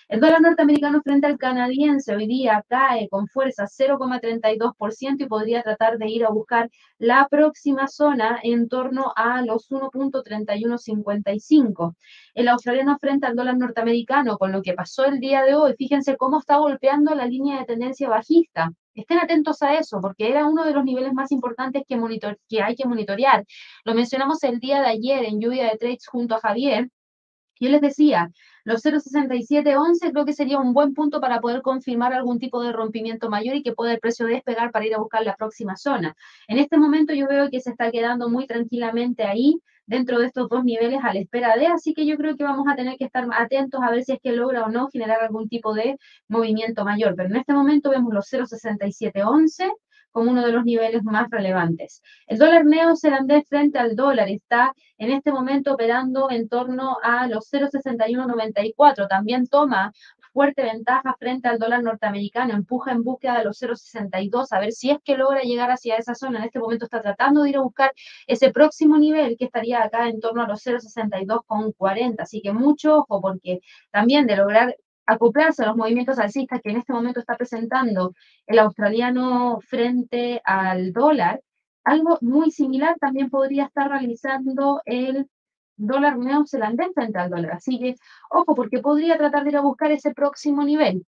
[0.08, 5.96] El dólar norteamericano frente al canadiense hoy día cae con fuerza 0,32% y podría tratar
[5.96, 11.94] de ir a buscar la próxima zona en torno a los 1.3155.
[12.34, 16.18] El australiano frente al dólar norteamericano, con lo que pasó el día de hoy, fíjense
[16.18, 18.72] cómo está golpeando la línea de tendencia bajista.
[18.94, 21.98] Estén atentos a eso, porque era uno de los niveles más importantes que,
[22.48, 23.44] que hay que monitorear.
[23.84, 26.88] Lo mencionamos el día de ayer en lluvia de trades junto a Javier.
[27.60, 28.30] Yo les decía,
[28.64, 33.30] los 0,6711 creo que sería un buen punto para poder confirmar algún tipo de rompimiento
[33.30, 36.16] mayor y que pueda el precio despegar para ir a buscar la próxima zona.
[36.48, 40.48] En este momento yo veo que se está quedando muy tranquilamente ahí dentro de estos
[40.48, 43.04] dos niveles a la espera de, así que yo creo que vamos a tener que
[43.04, 46.84] estar atentos a ver si es que logra o no generar algún tipo de movimiento
[46.84, 47.14] mayor.
[47.16, 49.70] Pero en este momento vemos los 0,6711
[50.14, 52.00] como uno de los niveles más relevantes.
[52.29, 57.53] El dólar neozelandés frente al dólar está en este momento operando en torno a los
[57.53, 59.09] 0,6194.
[59.09, 59.92] También toma
[60.33, 64.90] fuerte ventaja frente al dólar norteamericano, empuja en búsqueda de los 0,62, a ver si
[64.90, 66.38] es que logra llegar hacia esa zona.
[66.38, 67.92] En este momento está tratando de ir a buscar
[68.29, 72.14] ese próximo nivel que estaría acá en torno a los 0,62,40.
[72.22, 76.78] Así que mucho ojo, porque también de lograr acoplarse a los movimientos alcistas que en
[76.78, 78.12] este momento está presentando
[78.46, 81.40] el australiano frente al dólar,
[81.84, 85.28] algo muy similar también podría estar realizando el
[85.76, 87.52] dólar neozelandés frente al dólar.
[87.52, 87.96] Así que,
[88.30, 91.04] ojo, porque podría tratar de ir a buscar ese próximo nivel.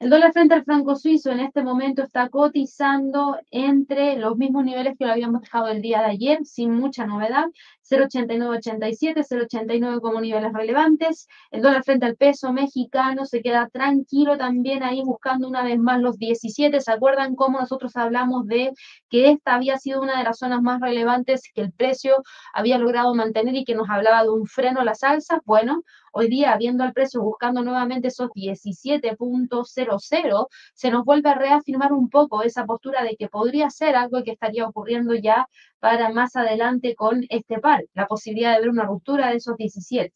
[0.00, 4.96] El dólar frente al franco suizo en este momento está cotizando entre los mismos niveles
[4.98, 7.44] que lo habíamos dejado el día de ayer, sin mucha novedad,
[7.90, 11.26] 0,8987, 0,89 como niveles relevantes.
[11.50, 16.00] El dólar frente al peso mexicano se queda tranquilo también ahí buscando una vez más
[16.00, 16.80] los 17.
[16.80, 18.72] ¿Se acuerdan cómo nosotros hablamos de
[19.08, 22.22] que esta había sido una de las zonas más relevantes que el precio
[22.54, 25.40] había logrado mantener y que nos hablaba de un freno a las alzas?
[25.44, 31.92] Bueno, hoy día viendo al precio buscando nuevamente esos 17.00, se nos vuelve a reafirmar
[31.92, 35.46] un poco esa postura de que podría ser algo que estaría ocurriendo ya
[35.80, 40.14] para más adelante con este par, la posibilidad de ver una ruptura de esos 17.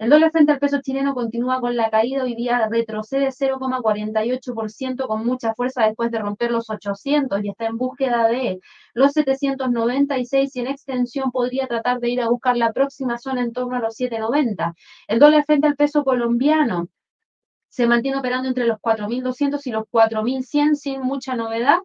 [0.00, 5.26] El dólar frente al peso chileno continúa con la caída, hoy día retrocede 0,48% con
[5.26, 8.60] mucha fuerza después de romper los 800 y está en búsqueda de
[8.94, 13.52] los 796 y en extensión podría tratar de ir a buscar la próxima zona en
[13.52, 14.72] torno a los 790.
[15.06, 16.88] El dólar frente al peso colombiano
[17.68, 21.78] se mantiene operando entre los 4.200 y los 4.100 sin mucha novedad.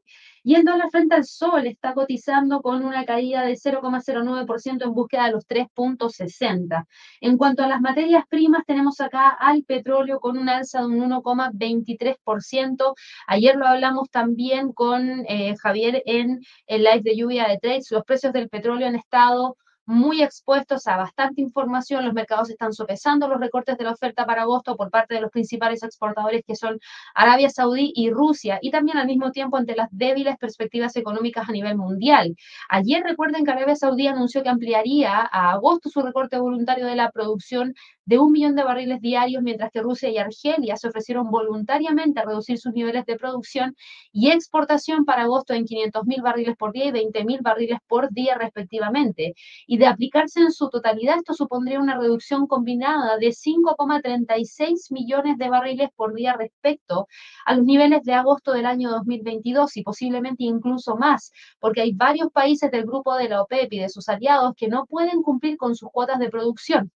[0.47, 5.25] Y el dólar frente al sol está cotizando con una caída de 0,09% en búsqueda
[5.25, 6.85] de los 3.60.
[7.19, 10.99] En cuanto a las materias primas, tenemos acá al petróleo con una alza de un
[11.09, 12.93] 1,23%.
[13.25, 17.89] Ayer lo hablamos también con eh, Javier en el live de lluvia de trades.
[17.89, 22.05] Los precios del petróleo han estado muy expuestos a bastante información.
[22.05, 25.31] Los mercados están sopesando los recortes de la oferta para agosto por parte de los
[25.31, 26.79] principales exportadores que son
[27.13, 31.51] Arabia Saudí y Rusia, y también al mismo tiempo ante las débiles perspectivas económicas a
[31.51, 32.35] nivel mundial.
[32.69, 37.11] Ayer recuerden que Arabia Saudí anunció que ampliaría a agosto su recorte voluntario de la
[37.11, 37.73] producción
[38.05, 42.25] de un millón de barriles diarios, mientras que Rusia y Argelia se ofrecieron voluntariamente a
[42.25, 43.75] reducir sus niveles de producción
[44.11, 48.11] y exportación para agosto en 500 mil barriles por día y 20 mil barriles por
[48.11, 49.33] día respectivamente.
[49.67, 55.49] Y de aplicarse en su totalidad, esto supondría una reducción combinada de 5,36 millones de
[55.49, 57.07] barriles por día respecto
[57.45, 62.29] a los niveles de agosto del año 2022 y posiblemente incluso más, porque hay varios
[62.31, 65.75] países del grupo de la OPEP y de sus aliados que no pueden cumplir con
[65.75, 66.91] sus cuotas de producción.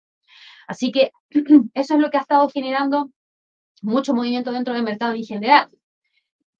[0.66, 1.12] Así que
[1.74, 3.10] eso es lo que ha estado generando
[3.82, 5.68] mucho movimiento dentro del mercado en general.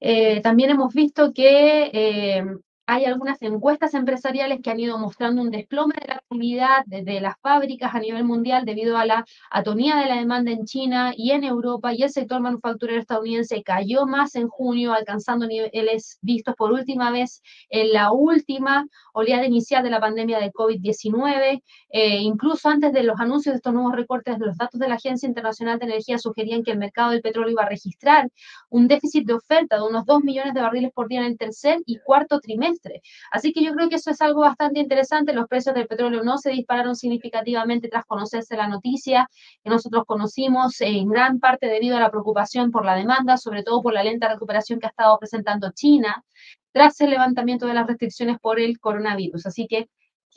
[0.00, 2.44] Eh, también hemos visto que eh,
[2.90, 7.34] hay algunas encuestas empresariales que han ido mostrando un desplome de la actividad de, las
[7.42, 11.44] fábricas a nivel mundial debido a la atonía de la demanda en China y en
[11.44, 17.10] Europa y el sector manufacturero estadounidense cayó más en junio, alcanzando niveles vistos por última
[17.10, 21.62] vez en la última oleada inicial de la pandemia de COVID-19.
[21.90, 25.26] Eh, incluso antes de los anuncios de estos nuevos recortes, los datos de la Agencia
[25.26, 28.30] Internacional de Energía sugerían que el mercado del petróleo iba a registrar
[28.70, 31.80] un déficit de oferta de unos 2 millones de barriles por día en el tercer
[31.84, 32.77] y cuarto trimestre
[33.30, 35.32] Así que yo creo que eso es algo bastante interesante.
[35.32, 39.28] Los precios del petróleo no se dispararon significativamente tras conocerse la noticia
[39.62, 43.82] que nosotros conocimos en gran parte debido a la preocupación por la demanda, sobre todo
[43.82, 46.24] por la lenta recuperación que ha estado presentando China
[46.72, 49.46] tras el levantamiento de las restricciones por el coronavirus.
[49.46, 49.88] Así que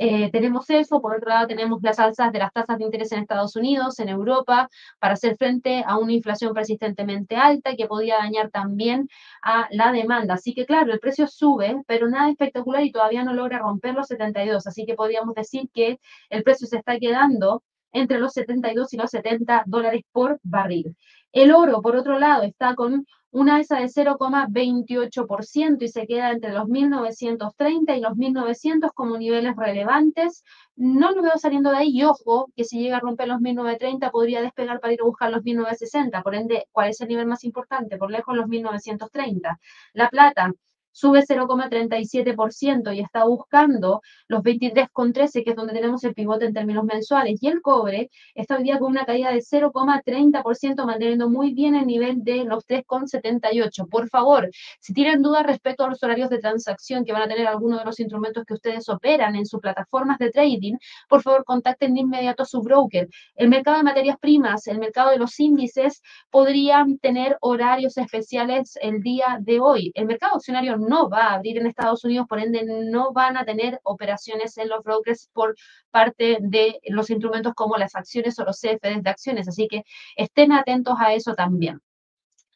[0.03, 3.19] eh, tenemos eso, por otro lado tenemos las alzas de las tasas de interés en
[3.19, 8.49] Estados Unidos, en Europa, para hacer frente a una inflación persistentemente alta que podía dañar
[8.49, 9.07] también
[9.43, 10.33] a la demanda.
[10.33, 14.07] Así que claro, el precio sube, pero nada espectacular y todavía no logra romper los
[14.07, 14.65] 72.
[14.65, 15.99] Así que podríamos decir que
[16.31, 17.61] el precio se está quedando
[17.91, 20.95] entre los 72 y los 70 dólares por barril.
[21.31, 26.51] El oro, por otro lado, está con una alza de 0,28% y se queda entre
[26.51, 30.43] los 1930 y los 1900 como niveles relevantes.
[30.75, 34.11] No lo veo saliendo de ahí y ojo que si llega a romper los 1930
[34.11, 36.21] podría despegar para ir a buscar los 1960.
[36.21, 37.97] Por ende, ¿cuál es el nivel más importante?
[37.97, 39.59] Por lejos los 1930.
[39.93, 40.53] La plata
[40.91, 46.84] sube 0,37% y está buscando los 23,13, que es donde tenemos el pivote en términos
[46.84, 47.41] mensuales.
[47.41, 51.86] Y el cobre está hoy día con una caída de 0,30%, manteniendo muy bien el
[51.86, 53.88] nivel de los 3,78.
[53.89, 54.49] Por favor,
[54.80, 57.86] si tienen dudas respecto a los horarios de transacción que van a tener algunos de
[57.86, 60.75] los instrumentos que ustedes operan en sus plataformas de trading,
[61.08, 63.08] por favor contacten de inmediato a su broker.
[63.36, 69.01] El mercado de materias primas, el mercado de los índices podrían tener horarios especiales el
[69.01, 69.91] día de hoy.
[69.95, 73.45] El mercado accionario no va a abrir en Estados Unidos, por ende no van a
[73.45, 75.55] tener operaciones en los brokers por
[75.91, 79.47] parte de los instrumentos como las acciones o los CFDs de acciones.
[79.47, 79.83] Así que
[80.15, 81.82] estén atentos a eso también.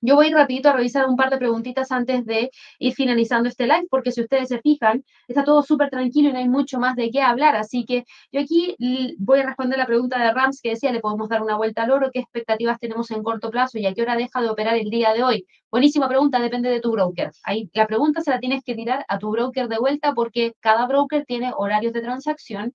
[0.01, 3.87] Yo voy rapidito a revisar un par de preguntitas antes de ir finalizando este live,
[3.89, 7.09] porque si ustedes se fijan, está todo súper tranquilo y no hay mucho más de
[7.09, 7.55] qué hablar.
[7.55, 8.75] Así que yo aquí
[9.17, 11.91] voy a responder la pregunta de Rams que decía, ¿le podemos dar una vuelta al
[11.91, 12.09] oro?
[12.11, 15.13] ¿Qué expectativas tenemos en corto plazo y a qué hora deja de operar el día
[15.13, 15.45] de hoy?
[15.71, 17.31] Buenísima pregunta, depende de tu broker.
[17.43, 20.87] Ahí la pregunta se la tienes que tirar a tu broker de vuelta porque cada
[20.87, 22.73] broker tiene horarios de transacción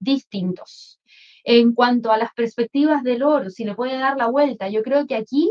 [0.00, 1.00] distintos.
[1.44, 5.06] En cuanto a las perspectivas del oro, si le puede dar la vuelta, yo creo
[5.06, 5.48] que aquí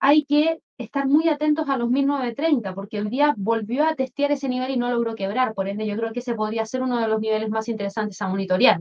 [0.00, 4.48] hay que estar muy atentos a los 1930, porque el día volvió a testear ese
[4.48, 5.54] nivel y no logró quebrar.
[5.54, 8.28] Por ende, yo creo que ese podría ser uno de los niveles más interesantes a
[8.28, 8.80] monitorear.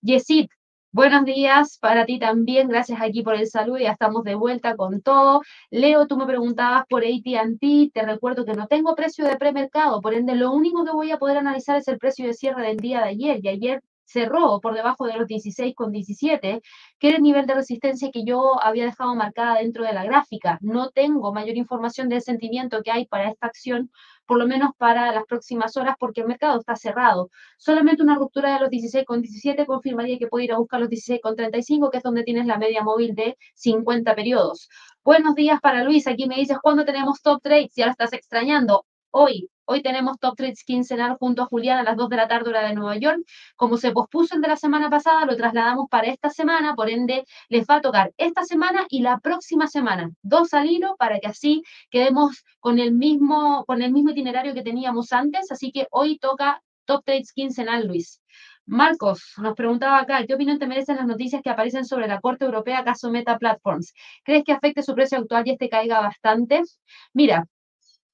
[0.00, 0.46] Yesid,
[0.92, 2.68] buenos días para ti también.
[2.68, 3.78] Gracias aquí por el saludo.
[3.78, 5.42] Ya estamos de vuelta con todo.
[5.70, 7.92] Leo, tú me preguntabas por ATT.
[7.92, 10.00] Te recuerdo que no tengo precio de premercado.
[10.00, 12.76] Por ende, lo único que voy a poder analizar es el precio de cierre del
[12.76, 13.40] día de ayer.
[13.42, 16.60] Y ayer cerró por debajo de los 16,17,
[16.98, 20.58] que era el nivel de resistencia que yo había dejado marcada dentro de la gráfica.
[20.60, 23.90] No tengo mayor información del sentimiento que hay para esta acción,
[24.26, 27.30] por lo menos para las próximas horas, porque el mercado está cerrado.
[27.58, 31.98] Solamente una ruptura de los 16,17 confirmaría que puede ir a buscar los 16,35, que
[31.98, 34.68] es donde tienes la media móvil de 50 periodos.
[35.02, 36.06] Buenos días para Luis.
[36.06, 37.72] Aquí me dices, ¿cuándo tenemos top trades?
[37.74, 38.86] Ya lo estás extrañando.
[39.10, 42.50] Hoy, Hoy tenemos Top Trades quincenal junto a Julián a las 2 de la tarde
[42.50, 43.20] hora de Nueva York.
[43.56, 47.24] Como se pospuso el de la semana pasada, lo trasladamos para esta semana, por ende
[47.48, 51.28] les va a tocar esta semana y la próxima semana, dos al hilo para que
[51.28, 55.50] así quedemos con el mismo, con el mismo itinerario que teníamos antes.
[55.50, 58.20] Así que hoy toca Top Trades quincenal, Luis.
[58.66, 62.44] Marcos nos preguntaba acá, ¿qué opinión te merecen las noticias que aparecen sobre la Corte
[62.44, 63.94] Europea caso Meta Platforms?
[64.24, 66.62] ¿Crees que afecte su precio actual y este caiga bastante?
[67.14, 67.46] Mira,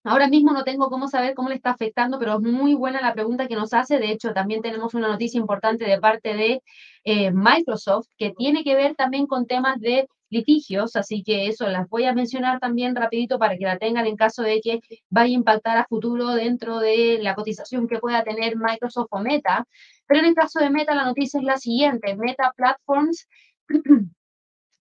[0.02, 3.12] Ahora mismo no tengo cómo saber cómo le está afectando, pero es muy buena la
[3.12, 3.98] pregunta que nos hace.
[3.98, 6.62] De hecho, también tenemos una noticia importante de parte de
[7.04, 11.88] eh, Microsoft que tiene que ver también con temas de litigios, así que eso las
[11.88, 14.80] voy a mencionar también rapidito para que la tengan en caso de que
[15.10, 19.66] vaya a impactar a futuro dentro de la cotización que pueda tener Microsoft o Meta.
[20.06, 22.16] Pero en el caso de Meta, la noticia es la siguiente.
[22.16, 23.28] Meta Platforms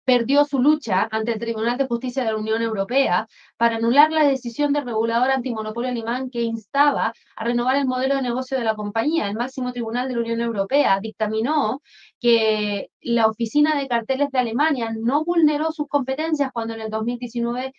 [0.04, 4.24] perdió su lucha ante el Tribunal de Justicia de la Unión Europea para anular la
[4.24, 8.74] decisión del regulador antimonopolio alemán que instaba a renovar el modelo de negocio de la
[8.74, 9.28] compañía.
[9.28, 11.82] El máximo tribunal de la Unión Europea dictaminó
[12.20, 17.72] que la Oficina de Carteles de Alemania no vulneró sus competencias cuando en el 2019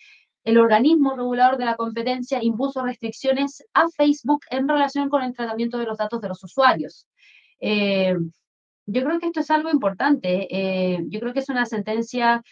[0.44, 5.78] el organismo regulador de la competencia impuso restricciones a Facebook en relación con el tratamiento
[5.78, 7.08] de los datos de los usuarios.
[7.60, 8.16] Eh,
[8.86, 10.48] yo creo que esto es algo importante.
[10.50, 12.44] Eh, yo creo que es una sentencia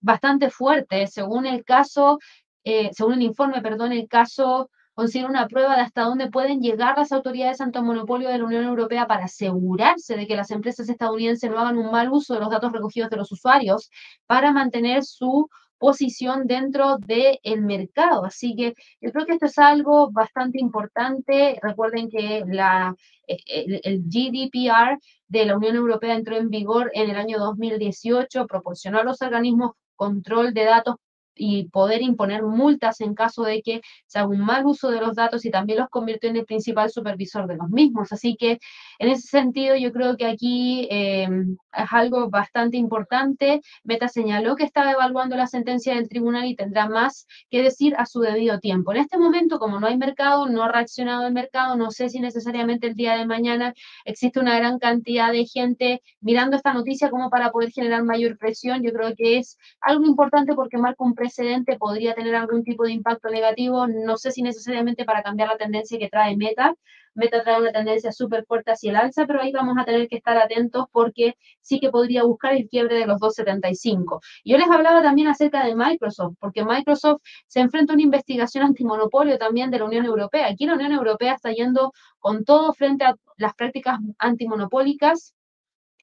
[0.00, 1.06] bastante fuerte.
[1.06, 2.18] Según el caso,
[2.64, 6.98] eh, según el informe, perdón, el caso considera una prueba de hasta dónde pueden llegar
[6.98, 11.58] las autoridades anti-monopolio de la Unión Europea para asegurarse de que las empresas estadounidenses no
[11.58, 13.90] hagan un mal uso de los datos recogidos de los usuarios
[14.26, 15.48] para mantener su
[15.82, 18.24] posición dentro del mercado.
[18.24, 21.58] Así que yo creo que esto es algo bastante importante.
[21.60, 22.94] Recuerden que la,
[23.26, 28.46] eh, el, el GDPR de la Unión Europea entró en vigor en el año 2018,
[28.46, 30.94] proporcionó a los organismos control de datos
[31.34, 35.14] y poder imponer multas en caso de que se haga un mal uso de los
[35.14, 38.12] datos y también los convirtió en el principal supervisor de los mismos.
[38.12, 38.58] Así que
[38.98, 41.28] en ese sentido yo creo que aquí eh,
[41.72, 43.60] es algo bastante importante.
[43.84, 48.06] Meta señaló que estaba evaluando la sentencia del tribunal y tendrá más que decir a
[48.06, 48.92] su debido tiempo.
[48.92, 52.20] En este momento, como no hay mercado, no ha reaccionado el mercado, no sé si
[52.20, 53.74] necesariamente el día de mañana
[54.04, 58.82] existe una gran cantidad de gente mirando esta noticia como para poder generar mayor presión.
[58.82, 62.92] Yo creo que es algo importante porque marca un precedente podría tener algún tipo de
[62.92, 66.74] impacto negativo, no sé si necesariamente para cambiar la tendencia que trae Meta.
[67.14, 70.16] Meta trae una tendencia súper fuerte hacia el alza, pero ahí vamos a tener que
[70.16, 74.20] estar atentos porque sí que podría buscar el quiebre de los 2.75.
[74.44, 79.38] Yo les hablaba también acerca de Microsoft, porque Microsoft se enfrenta a una investigación antimonopolio
[79.38, 80.48] también de la Unión Europea.
[80.48, 85.34] Aquí la Unión Europea está yendo con todo frente a las prácticas antimonopólicas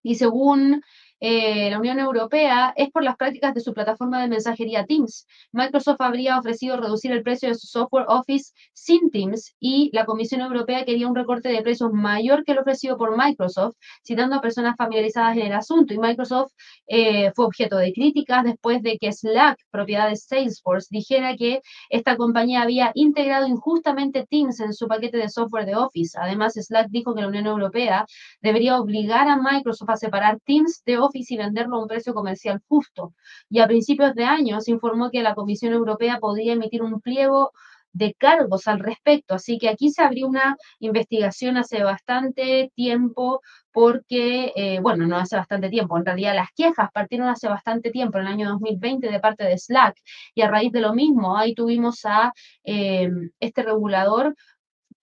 [0.01, 0.81] y según
[1.19, 5.27] eh, la Unión Europea es por las prácticas de su plataforma de mensajería Teams.
[5.51, 10.41] Microsoft habría ofrecido reducir el precio de su software Office sin Teams y la Comisión
[10.41, 14.75] Europea quería un recorte de precios mayor que el ofrecido por Microsoft, citando a personas
[14.77, 15.93] familiarizadas en el asunto.
[15.93, 16.51] Y Microsoft
[16.87, 22.15] eh, fue objeto de críticas después de que Slack, propiedad de Salesforce, dijera que esta
[22.15, 26.17] compañía había integrado injustamente Teams en su paquete de software de Office.
[26.19, 28.05] Además, Slack dijo que la Unión Europea
[28.41, 32.61] debería obligar a Microsoft a separar Teams de Office y venderlo a un precio comercial
[32.67, 33.13] justo.
[33.49, 37.51] Y a principios de año se informó que la Comisión Europea podría emitir un pliego
[37.91, 39.35] de cargos al respecto.
[39.35, 43.41] Así que aquí se abrió una investigación hace bastante tiempo
[43.71, 48.17] porque, eh, bueno, no hace bastante tiempo, en realidad las quejas partieron hace bastante tiempo,
[48.17, 49.95] en el año 2020, de parte de Slack,
[50.35, 52.33] y a raíz de lo mismo, ahí tuvimos a
[52.63, 54.35] eh, este regulador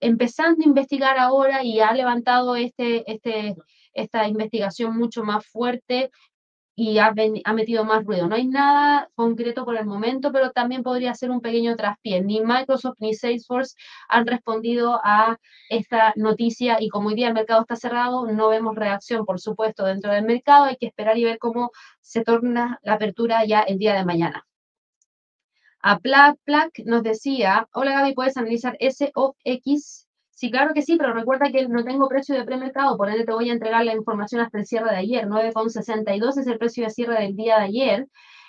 [0.00, 3.57] empezando a investigar ahora y ha levantado este, este,
[3.97, 6.11] esta investigación mucho más fuerte
[6.78, 7.12] y ha,
[7.55, 8.28] metido más ruido.
[8.28, 12.20] No hay nada concreto por el momento, pero también podría ser un pequeño traspié.
[12.22, 13.74] Ni Microsoft ni Salesforce
[14.09, 15.38] han respondido a
[15.70, 19.86] esta noticia y como hoy día el mercado está cerrado, no vemos reacción, por supuesto,
[19.86, 20.66] dentro del mercado.
[20.66, 21.70] Hay que esperar y ver cómo
[22.03, 24.47] se torna la apertura ya el día de mañana.
[25.80, 30.05] A Plac, nos decía, hola Gaby, ¿puedes analizar S o X?
[30.39, 33.32] Sí, claro que sí, pero recuerda que no tengo precio de premercado, por ende te
[33.32, 35.26] voy a entregar la información hasta el cierre de ayer.
[35.26, 38.07] 9,62 es el precio de cierre del día de ayer.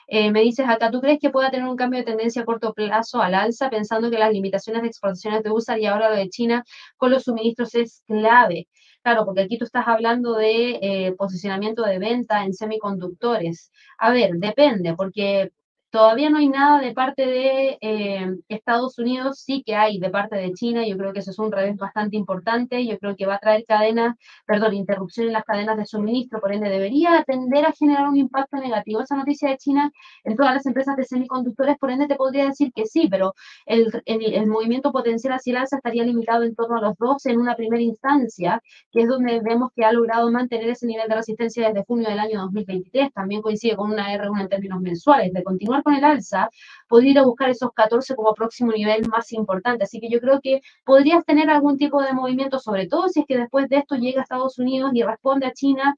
[0.07, 2.73] Eh, me dices acá, ¿tú crees que pueda tener un cambio de tendencia a corto
[2.73, 6.27] plazo al alza, pensando que las limitaciones de exportaciones de USA y ahora lo de
[6.29, 6.65] China
[6.97, 8.67] con los suministros es clave?
[9.01, 13.71] Claro, porque aquí tú estás hablando de eh, posicionamiento de venta en semiconductores.
[13.97, 15.51] A ver, depende, porque
[15.89, 20.35] Todavía no hay nada de parte de eh, Estados Unidos, sí que hay de parte
[20.35, 23.35] de China, yo creo que eso es un revés bastante importante, yo creo que va
[23.35, 24.15] a traer cadenas,
[24.45, 28.57] perdón, interrupción en las cadenas de suministro, por ende debería tender a generar un impacto
[28.57, 29.89] negativo esa noticia de China
[30.25, 33.33] en todas las empresas de semiconductores, por ende te podría decir que sí, pero
[33.65, 37.39] el, el, movimiento potencial hacia el alza estaría limitado en torno a los dos en
[37.39, 38.61] una primera instancia,
[38.91, 42.19] que es donde vemos que ha logrado mantener ese nivel de resistencia desde junio del
[42.19, 46.49] año 2023, también coincide con una R1 en términos mensuales, de continuar con el alza,
[46.87, 49.83] podría ir a buscar esos 14 como próximo nivel más importante.
[49.83, 53.25] Así que yo creo que podrías tener algún tipo de movimiento, sobre todo si es
[53.27, 55.95] que después de esto llega a Estados Unidos y responde a China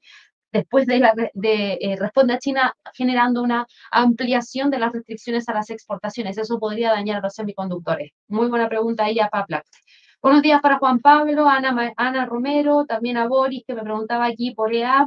[0.52, 5.54] después de, la, de eh, responde a China generando una ampliación de las restricciones a
[5.54, 6.38] las exportaciones.
[6.38, 8.12] Eso podría dañar a los semiconductores.
[8.28, 9.62] Muy buena pregunta ahí a Papla.
[10.22, 14.52] Buenos días para Juan Pablo, Ana, Ana Romero, también a Boris, que me preguntaba aquí
[14.54, 15.06] por EA.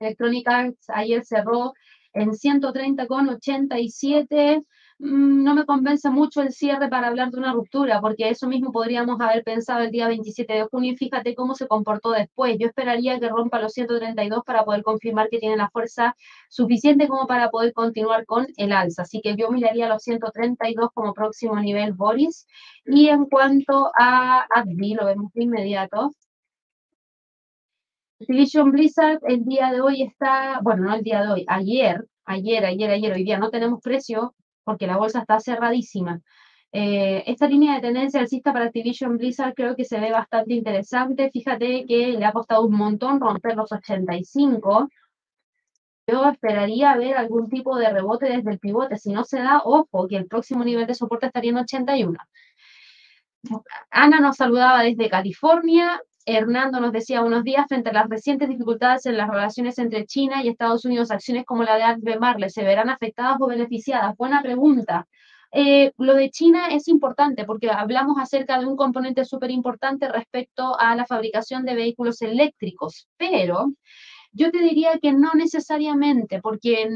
[0.00, 1.72] Electrónica ayer cerró
[2.16, 4.64] en 130,87.
[4.98, 8.72] Mm, no me convence mucho el cierre para hablar de una ruptura, porque eso mismo
[8.72, 12.56] podríamos haber pensado el día 27 de junio y fíjate cómo se comportó después.
[12.58, 16.16] Yo esperaría que rompa los 132 para poder confirmar que tiene la fuerza
[16.48, 19.02] suficiente como para poder continuar con el alza.
[19.02, 22.46] Así que yo miraría los 132 como próximo nivel Boris.
[22.86, 26.12] Y en cuanto a Advi, lo vemos de inmediato.
[28.20, 32.64] Activision Blizzard el día de hoy está, bueno, no el día de hoy, ayer, ayer,
[32.64, 36.20] ayer, ayer, hoy día no tenemos precio porque la bolsa está cerradísima.
[36.72, 41.30] Eh, esta línea de tendencia alcista para Activision Blizzard creo que se ve bastante interesante.
[41.30, 44.88] Fíjate que le ha costado un montón romper los 85.
[46.06, 48.96] Yo esperaría ver algún tipo de rebote desde el pivote.
[48.96, 52.18] Si no se da, ojo, que el próximo nivel de soporte estaría en 81.
[53.90, 56.00] Ana nos saludaba desde California.
[56.26, 60.42] Hernando nos decía unos días, frente a las recientes dificultades en las relaciones entre China
[60.42, 64.16] y Estados Unidos, acciones como la de Albemarle se verán afectadas o beneficiadas.
[64.16, 65.06] Buena pregunta.
[65.52, 70.78] Eh, lo de China es importante porque hablamos acerca de un componente súper importante respecto
[70.78, 73.72] a la fabricación de vehículos eléctricos, pero
[74.32, 76.88] yo te diría que no necesariamente, porque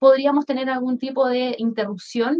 [0.00, 2.38] podríamos tener algún tipo de interrupción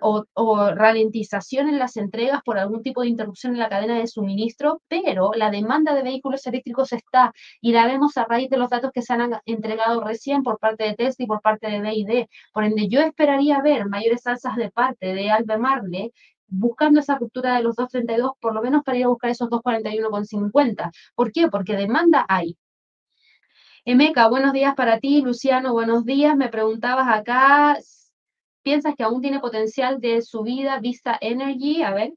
[0.00, 4.82] o, ralentización en las entregas por algún tipo de interrupción en la cadena de suministro,
[4.88, 8.90] pero la demanda de vehículos eléctricos está y la vemos a raíz de los datos
[8.92, 12.26] que se han entregado recién por parte de Tesla y por parte de BID.
[12.52, 16.12] Por ende, yo esperaría ver mayores alzas de parte de Albemarle
[16.48, 20.90] buscando esa ruptura de los 2.32, por lo menos para ir a buscar esos 2.41,50.
[21.14, 21.48] ¿Por qué?
[21.48, 22.56] Porque demanda hay.
[23.86, 25.20] Emeca, buenos días para ti.
[25.20, 26.36] Luciano, buenos días.
[26.36, 27.78] Me preguntabas acá
[28.62, 31.82] ¿Piensas que aún tiene potencial de subida Vista Energy?
[31.82, 32.14] A ver.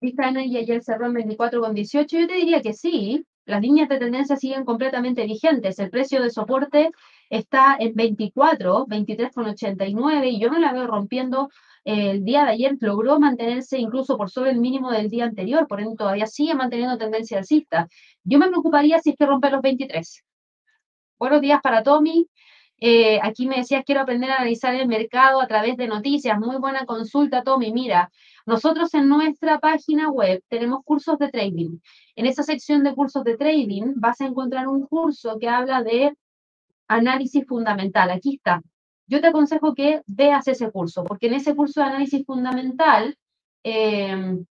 [0.00, 2.20] Vista Energy ayer cerró en 24,18.
[2.20, 3.26] Yo te diría que sí.
[3.46, 5.78] Las líneas de tendencia siguen completamente vigentes.
[5.78, 6.90] El precio de soporte
[7.28, 11.50] está en 24, 23,89 y yo no la veo rompiendo.
[11.84, 15.80] El día de ayer logró mantenerse incluso por sobre el mínimo del día anterior, por
[15.80, 17.88] ende todavía sigue manteniendo tendencia alcista.
[18.22, 20.24] Yo me preocuparía si es que rompe los 23.
[21.18, 22.26] Buenos días para Tommy.
[22.78, 26.38] Eh, aquí me decías, quiero aprender a analizar el mercado a través de noticias.
[26.38, 27.72] Muy buena consulta, Tommy.
[27.72, 28.10] Mira,
[28.46, 31.78] nosotros en nuestra página web tenemos cursos de trading.
[32.16, 36.16] En esa sección de cursos de trading vas a encontrar un curso que habla de
[36.88, 38.10] análisis fundamental.
[38.10, 38.62] Aquí está.
[39.06, 43.16] Yo te aconsejo que veas ese curso, porque en ese curso de análisis fundamental,
[43.62, 44.46] em,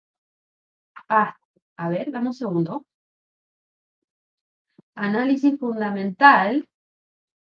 [1.08, 1.36] ah,
[1.76, 2.84] a ver, dame un segundo.
[4.94, 6.68] Análisis fundamental,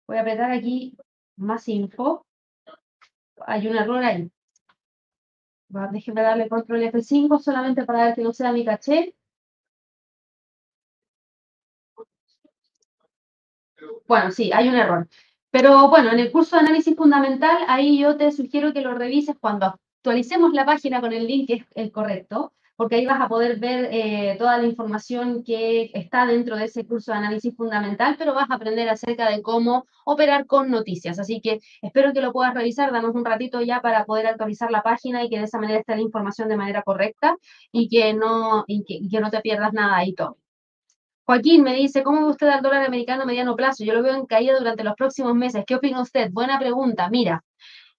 [0.07, 0.97] Voy a apretar aquí
[1.36, 2.26] más info.
[3.47, 4.30] Hay un error ahí.
[5.93, 9.14] Déjenme darle control F5 solamente para ver que no sea mi caché.
[14.07, 15.09] Bueno, sí, hay un error.
[15.51, 19.37] Pero bueno, en el curso de análisis fundamental, ahí yo te sugiero que lo revises
[19.41, 19.66] cuando
[19.99, 23.59] actualicemos la página con el link que es el correcto porque ahí vas a poder
[23.59, 28.35] ver eh, toda la información que está dentro de ese curso de análisis fundamental, pero
[28.35, 31.18] vas a aprender acerca de cómo operar con noticias.
[31.18, 34.83] Así que espero que lo puedas revisar, danos un ratito ya para poder actualizar la
[34.83, 37.37] página y que de esa manera esté la información de manera correcta
[37.72, 40.39] y que no, y que, no te pierdas nada ahí, todo.
[41.27, 43.85] Joaquín me dice, ¿cómo ve usted al dólar americano a mediano plazo?
[43.85, 45.64] Yo lo veo en caída durante los próximos meses.
[45.66, 46.31] ¿Qué opina usted?
[46.31, 47.09] Buena pregunta.
[47.09, 47.43] Mira,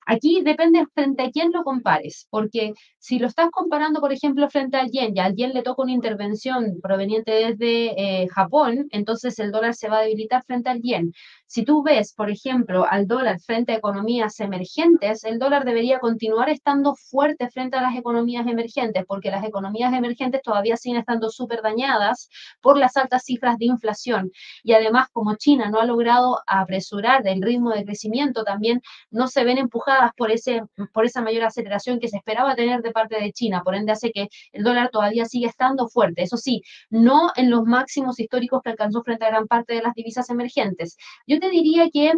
[0.06, 4.78] Aquí depende frente a quién lo compares, porque si lo estás comparando, por ejemplo, frente
[4.78, 9.52] al yen, y al yen le toca una intervención proveniente desde eh, Japón, entonces el
[9.52, 11.12] dólar se va a debilitar frente al yen.
[11.48, 16.50] Si tú ves, por ejemplo, al dólar frente a economías emergentes, el dólar debería continuar
[16.50, 21.62] estando fuerte frente a las economías emergentes, porque las economías emergentes todavía siguen estando súper
[21.62, 22.30] dañadas
[22.62, 24.32] por las altas cifras de inflación.
[24.64, 28.82] Y además, como China no ha logrado apresurar el ritmo de crecimiento, también
[29.12, 32.92] no se ven empujadas por, ese, por esa mayor aceleración que se esperaba tener de
[32.92, 33.62] parte de China.
[33.64, 36.24] Por ende, hace que el dólar todavía sigue estando fuerte.
[36.24, 39.94] Eso sí, no en los máximos históricos que alcanzó frente a gran parte de las
[39.94, 40.98] divisas emergentes.
[41.28, 42.14] Yo te diría que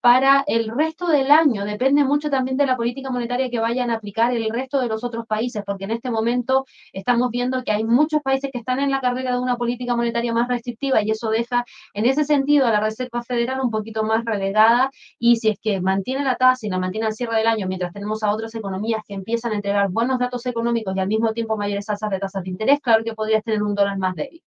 [0.00, 1.64] para el resto del año.
[1.64, 5.04] Depende mucho también de la política monetaria que vayan a aplicar el resto de los
[5.04, 8.90] otros países, porque en este momento estamos viendo que hay muchos países que están en
[8.90, 11.64] la carrera de una política monetaria más restrictiva y eso deja
[11.94, 15.80] en ese sentido a la Reserva Federal un poquito más relegada y si es que
[15.80, 19.02] mantiene la tasa y la mantiene al cierre del año, mientras tenemos a otras economías
[19.06, 22.42] que empiezan a entregar buenos datos económicos y al mismo tiempo mayores tasas de tasas
[22.44, 24.42] de interés, claro que podrías tener un dólar más débil.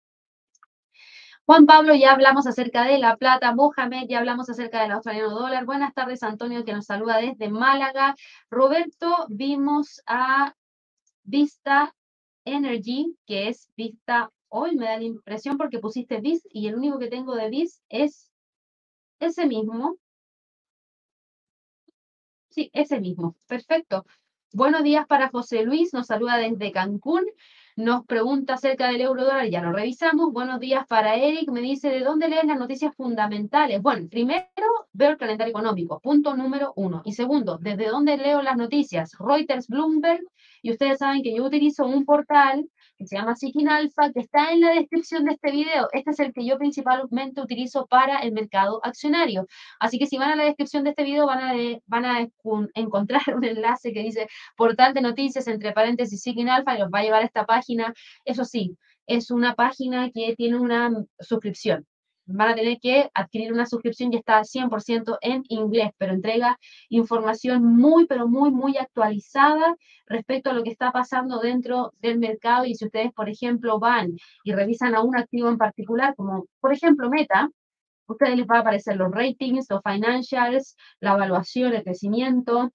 [1.45, 3.53] Juan Pablo, ya hablamos acerca de la plata.
[3.53, 5.65] Mohamed, ya hablamos acerca del australiano dólar.
[5.65, 8.15] Buenas tardes, Antonio, que nos saluda desde Málaga.
[8.49, 10.55] Roberto, vimos a
[11.23, 11.93] Vista
[12.45, 14.77] Energy, que es Vista Hoy.
[14.77, 18.31] Me da la impresión porque pusiste VIS y el único que tengo de VIS es
[19.19, 19.97] ese mismo.
[22.51, 23.35] Sí, ese mismo.
[23.47, 24.05] Perfecto.
[24.53, 27.25] Buenos días para José Luis, nos saluda desde Cancún.
[27.75, 30.31] Nos pregunta acerca del euro dólar, ya lo revisamos.
[30.31, 33.81] Buenos días para Eric, me dice, ¿de dónde leen las noticias fundamentales?
[33.81, 34.45] Bueno, primero
[34.91, 37.01] veo el calendario económico, punto número uno.
[37.03, 39.13] Y segundo, ¿desde dónde leo las noticias?
[39.17, 40.21] Reuters, Bloomberg,
[40.61, 44.51] y ustedes saben que yo utilizo un portal que se llama Seeking Alpha, que está
[44.51, 45.87] en la descripción de este video.
[45.93, 49.47] Este es el que yo principalmente utilizo para el mercado accionario.
[49.79, 51.53] Así que si van a la descripción de este video van a,
[51.85, 52.27] van a
[52.75, 54.27] encontrar un enlace que dice
[54.57, 57.93] portal de noticias entre paréntesis Seeking Alpha y los va a llevar a esta página.
[58.25, 58.77] Eso sí,
[59.07, 61.85] es una página que tiene una suscripción
[62.25, 66.57] van a tener que adquirir una suscripción y está 100% en inglés, pero entrega
[66.89, 69.75] información muy, pero muy, muy actualizada
[70.07, 72.65] respecto a lo que está pasando dentro del mercado.
[72.65, 74.11] Y si ustedes, por ejemplo, van
[74.43, 77.49] y revisan a un activo en particular, como por ejemplo Meta,
[78.07, 82.71] ustedes les va a aparecer los ratings, los financials, la evaluación, el crecimiento,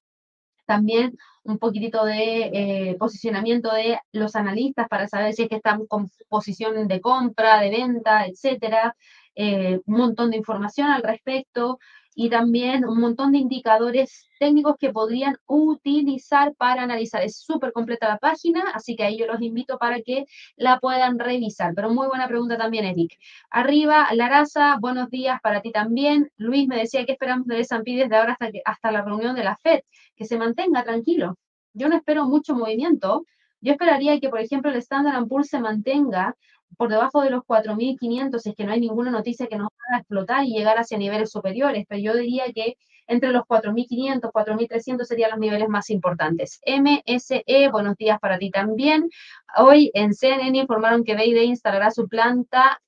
[0.69, 5.87] también un poquitito de eh, posicionamiento de los analistas para saber si es que están
[5.87, 8.95] con posición de compra, de venta, etcétera.
[9.41, 11.79] Eh, un montón de información al respecto
[12.13, 17.23] y también un montón de indicadores técnicos que podrían utilizar para analizar.
[17.23, 20.25] Es súper completa la página, así que ahí yo los invito para que
[20.57, 21.73] la puedan revisar.
[21.77, 23.17] Pero muy buena pregunta también, Eric.
[23.49, 26.33] Arriba, Laraza, buenos días para ti también.
[26.37, 29.57] Luis me decía que esperamos de S&P desde ahora hasta, hasta la reunión de la
[29.57, 29.83] FED,
[30.17, 31.39] que se mantenga tranquilo.
[31.75, 33.25] Yo no espero mucho movimiento.
[33.61, 36.35] Yo esperaría que, por ejemplo, el Standard Poor's se mantenga
[36.77, 40.45] por debajo de los 4.500 es que no hay ninguna noticia que nos haga explotar
[40.45, 45.41] y llegar hacia niveles superiores, pero yo diría que entre los 4.500, 4.300 serían los
[45.41, 46.61] niveles más importantes.
[46.67, 49.09] MSE, buenos días para ti también.
[49.57, 52.81] Hoy en CNN informaron que BID instalará su planta.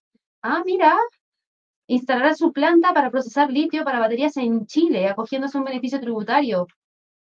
[0.42, 0.94] Ah, mira,
[1.86, 6.66] instalará su planta para procesar litio para baterías en Chile, acogiéndose un beneficio tributario.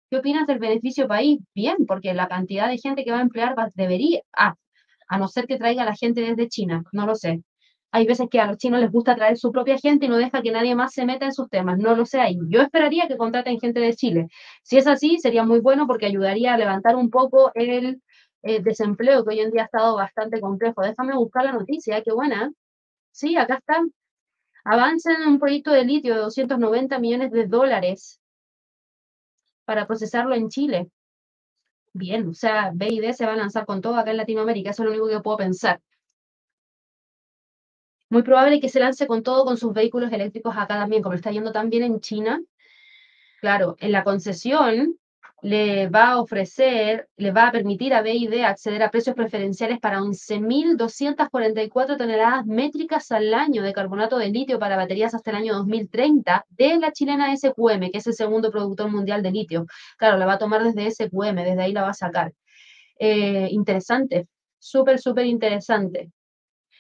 [0.10, 1.40] ¿Qué opinas del beneficio país?
[1.56, 4.56] Bien, porque la cantidad de gente que va a emplear debería, ah,
[5.10, 7.44] a no ser que traiga a la gente desde China, no lo sé.
[7.92, 10.44] Hay veces que a los chinos les gusta traer su propia gente y no deja
[10.44, 12.38] que nadie más se meta en sus temas, no lo sé ahí.
[12.48, 14.28] Yo esperaría que contraten gente de Chile.
[14.64, 18.02] Si es así, sería muy bueno porque ayudaría a levantar un poco el
[18.44, 20.82] eh, desempleo que hoy en día ha estado bastante complejo.
[20.84, 22.52] Déjame buscar la noticia, qué buena.
[23.12, 23.82] Sí, acá está.
[24.64, 28.20] Avanza en un proyecto de litio de 290 millones de dólares
[29.66, 30.90] para procesarlo en Chile
[32.00, 34.72] bien, o sea, B y D se va a lanzar con todo acá en Latinoamérica,
[34.72, 35.80] eso es lo único que puedo pensar.
[38.10, 41.32] Muy probable que se lance con todo con sus vehículos eléctricos acá también, como está
[41.32, 42.42] yendo también en China.
[43.42, 44.98] Claro, en la concesión
[45.42, 50.00] le va a ofrecer, le va a permitir a BID acceder a precios preferenciales para
[50.00, 56.46] 11.244 toneladas métricas al año de carbonato de litio para baterías hasta el año 2030
[56.50, 59.66] de la chilena SQM, que es el segundo productor mundial de litio.
[59.98, 62.34] Claro, la va a tomar desde SQM, desde ahí la va a sacar.
[63.00, 64.28] Eh, interesante,
[64.60, 66.12] súper, súper interesante.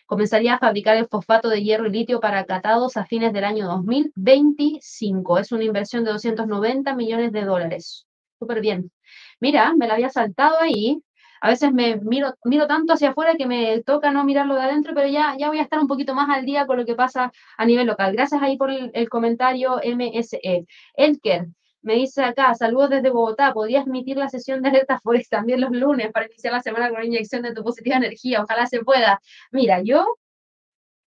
[0.05, 3.67] Comenzaría a fabricar el fosfato de hierro y litio para catados a fines del año
[3.67, 5.37] 2025.
[5.37, 8.08] Es una inversión de 290 millones de dólares
[8.39, 8.91] súper bien.
[9.39, 11.01] Mira, me la había saltado ahí.
[11.41, 14.93] A veces me miro, miro tanto hacia afuera que me toca no mirarlo de adentro,
[14.93, 17.31] pero ya, ya voy a estar un poquito más al día con lo que pasa
[17.57, 18.13] a nivel local.
[18.13, 20.65] Gracias ahí por el, el comentario MSE.
[20.95, 21.47] Elker,
[21.81, 25.71] me dice acá, saludos desde Bogotá, ¿podrías emitir la sesión de alerta Forex también los
[25.71, 28.43] lunes para iniciar la semana con una inyección de tu positiva energía?
[28.43, 29.21] Ojalá se pueda.
[29.51, 30.05] Mira, yo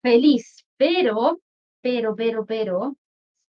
[0.03, 1.41] feliz, pero,
[1.81, 2.97] pero, pero, pero,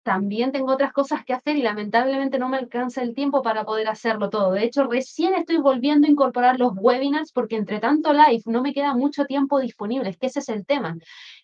[0.07, 3.89] también tengo otras cosas que hacer y lamentablemente no me alcanza el tiempo para poder
[3.89, 4.53] hacerlo todo.
[4.53, 8.73] De hecho, recién estoy volviendo a incorporar los webinars porque entre tanto live no me
[8.73, 10.09] queda mucho tiempo disponible.
[10.09, 10.95] Es que ese es el tema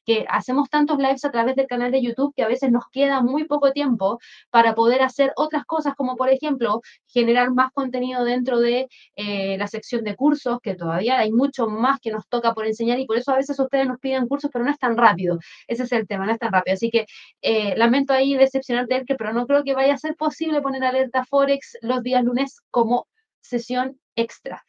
[0.05, 3.21] que hacemos tantos lives a través del canal de YouTube que a veces nos queda
[3.21, 8.59] muy poco tiempo para poder hacer otras cosas, como por ejemplo generar más contenido dentro
[8.59, 12.65] de eh, la sección de cursos, que todavía hay mucho más que nos toca por
[12.65, 15.39] enseñar y por eso a veces ustedes nos piden cursos, pero no es tan rápido.
[15.67, 16.73] Ese es el tema, no es tan rápido.
[16.73, 17.05] Así que
[17.41, 20.83] eh, lamento ahí decepcionarte, el que, pero no creo que vaya a ser posible poner
[20.83, 23.07] alerta Forex los días lunes como
[23.41, 24.63] sesión extra.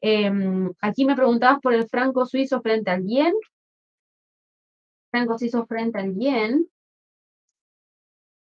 [0.00, 3.32] Em, aquí me preguntabas por el franco suizo frente al yen
[5.14, 6.68] franco hizo frente al yen.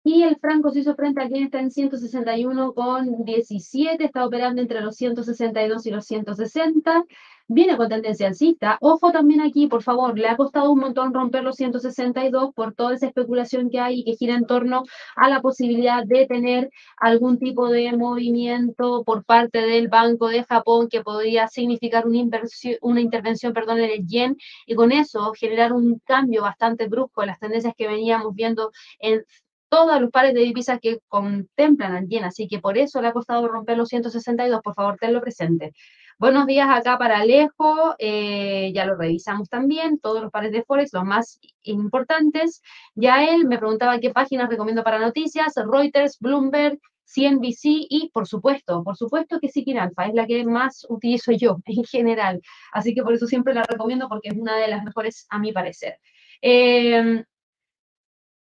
[0.02, 5.86] Y el franco hizo frente al yen está en 161,17, está operando entre los 162
[5.86, 7.04] y los 160
[7.48, 8.78] viene con tendencia alcista.
[8.80, 12.94] Ojo también aquí, por favor, le ha costado un montón romper los 162 por toda
[12.94, 14.84] esa especulación que hay y que gira en torno
[15.16, 20.88] a la posibilidad de tener algún tipo de movimiento por parte del Banco de Japón
[20.88, 24.36] que podría significar una, inversión, una intervención perdón, en el yen
[24.66, 29.24] y con eso generar un cambio bastante brusco en las tendencias que veníamos viendo en
[29.68, 33.12] todos los pares de divisas que contemplan al yen, así que por eso le ha
[33.12, 35.72] costado romper los 162, por favor, tenlo presente.
[36.18, 40.92] Buenos días acá para Alejo, eh, ya lo revisamos también, todos los pares de Forex,
[40.92, 42.60] los más importantes.
[42.96, 48.82] Ya él me preguntaba qué páginas recomiendo para noticias, Reuters, Bloomberg, CNBC y por supuesto,
[48.84, 52.40] por supuesto que Sikin Alpha es la que más utilizo yo en general.
[52.72, 55.52] Así que por eso siempre la recomiendo porque es una de las mejores a mi
[55.52, 55.98] parecer.
[56.40, 57.24] Em,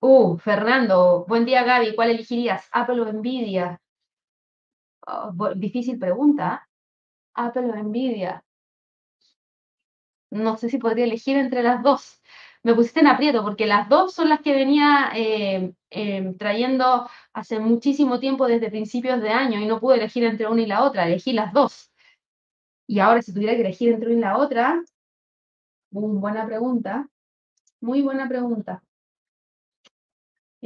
[0.00, 2.68] uh, Fernando, buen día Gaby, ¿cuál elegirías?
[2.72, 3.80] ¿Apple o Nvidia?
[5.06, 6.68] Oh, difícil pregunta.
[7.34, 8.42] Apple o Nvidia.
[10.30, 12.20] No sé si podría elegir entre las dos.
[12.62, 17.60] Me pusiste en aprieto porque las dos son las que venía eh, eh, trayendo hace
[17.60, 21.06] muchísimo tiempo desde principios de año y no pude elegir entre una y la otra,
[21.06, 21.92] elegí las dos.
[22.88, 24.82] Y ahora si tuviera que elegir entre una y la otra,
[25.90, 27.08] buena pregunta,
[27.80, 28.82] muy buena pregunta.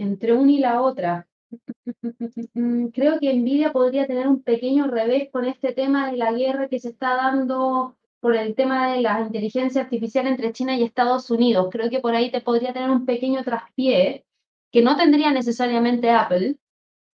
[0.01, 1.29] Entre una y la otra,
[2.95, 6.79] Creo que Nvidia podría tener un pequeño revés con este tema de la guerra que
[6.79, 11.69] se está dando por el tema de la inteligencia artificial entre China y Estados Unidos.
[11.71, 14.27] Creo que por ahí te podría tener un pequeño traspié
[14.71, 16.57] que no tendría necesariamente Apple.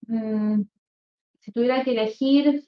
[0.07, 0.61] Mm,
[1.39, 2.67] si tuviera que elegir,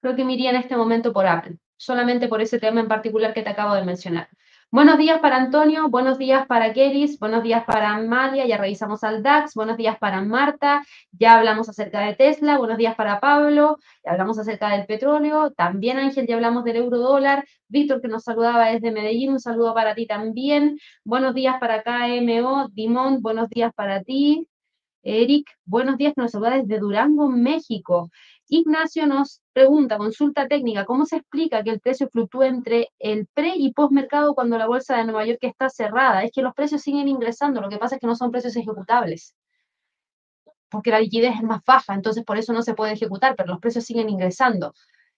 [0.00, 3.34] creo que me iría en este momento por Apple, solamente por ese tema en particular
[3.34, 4.28] que te acabo de mencionar.
[4.70, 9.22] Buenos días para Antonio, buenos días para Keris, buenos días para Amalia, ya revisamos al
[9.22, 14.12] DAX, buenos días para Marta, ya hablamos acerca de Tesla, buenos días para Pablo, ya
[14.12, 18.66] hablamos acerca del petróleo, también Ángel, ya hablamos del euro dólar, Víctor que nos saludaba
[18.66, 24.02] desde Medellín, un saludo para ti también, buenos días para KMO, Dimón, buenos días para
[24.02, 24.48] ti,
[25.02, 28.10] Eric, buenos días, nos saluda desde Durango, México.
[28.48, 33.52] Ignacio nos pregunta, consulta técnica, ¿cómo se explica que el precio fluctúe entre el pre
[33.56, 36.24] y post mercado cuando la bolsa de Nueva York está cerrada?
[36.24, 39.34] Es que los precios siguen ingresando, lo que pasa es que no son precios ejecutables,
[40.70, 43.60] porque la liquidez es más baja, entonces por eso no se puede ejecutar, pero los
[43.60, 44.72] precios siguen ingresando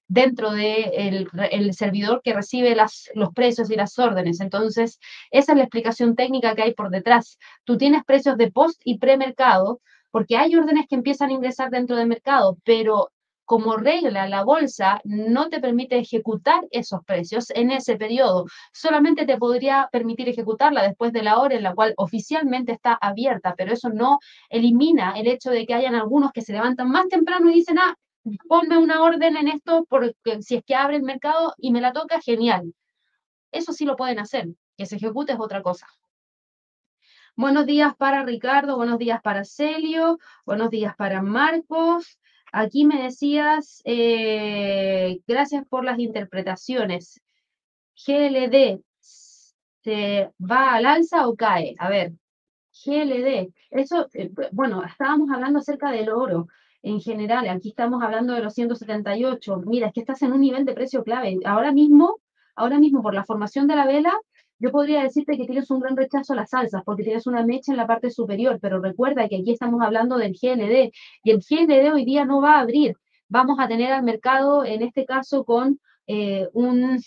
[0.08, 4.40] dentro del de el servidor que recibe los precios y las órdenes.
[4.40, 4.98] Entonces,
[5.30, 7.38] esa es la explicación técnica que hay por detrás.
[7.62, 11.94] Tú tienes precios de post y premercado, porque hay órdenes que empiezan a ingresar dentro
[11.94, 13.12] del mercado, pero
[13.50, 18.46] como regla, la bolsa no te permite ejecutar esos precios en ese periodo.
[18.72, 23.56] Solamente te podría permitir ejecutarla después de la hora en la cual oficialmente está abierta,
[23.58, 24.20] pero eso no
[24.50, 27.96] elimina el hecho de que hayan algunos que se levantan más temprano y dicen, ah,
[28.48, 31.92] ponme una orden en esto porque si es que abre el mercado y me la
[31.92, 32.72] toca, genial.
[33.50, 34.46] Eso sí lo pueden hacer,
[34.76, 35.88] que se ejecute es otra cosa.
[37.34, 42.19] Buenos días para Ricardo, buenos días para Celio, buenos días para Marcos.
[42.52, 47.20] Aquí me decías, eh, gracias por las interpretaciones.
[48.06, 51.74] GLD, ¿se va al alza o cae?
[51.78, 52.12] A ver,
[52.84, 56.48] GLD, eso, eh, bueno, estábamos hablando acerca del oro
[56.82, 59.62] en general, aquí estamos hablando de los 178.
[59.66, 61.38] Mira, es que estás en un nivel de precio clave.
[61.44, 62.20] Ahora mismo,
[62.54, 64.12] ahora mismo por la formación de la vela,
[64.60, 67.72] yo podría decirte que tienes un gran rechazo a las salsas porque tienes una mecha
[67.72, 70.92] en la parte superior, pero recuerda que aquí estamos hablando del GLD
[71.24, 72.96] y el GLD hoy día no va a abrir.
[73.28, 75.80] Vamos a tener al mercado, en este caso, con
[76.12, 77.00] eh, un,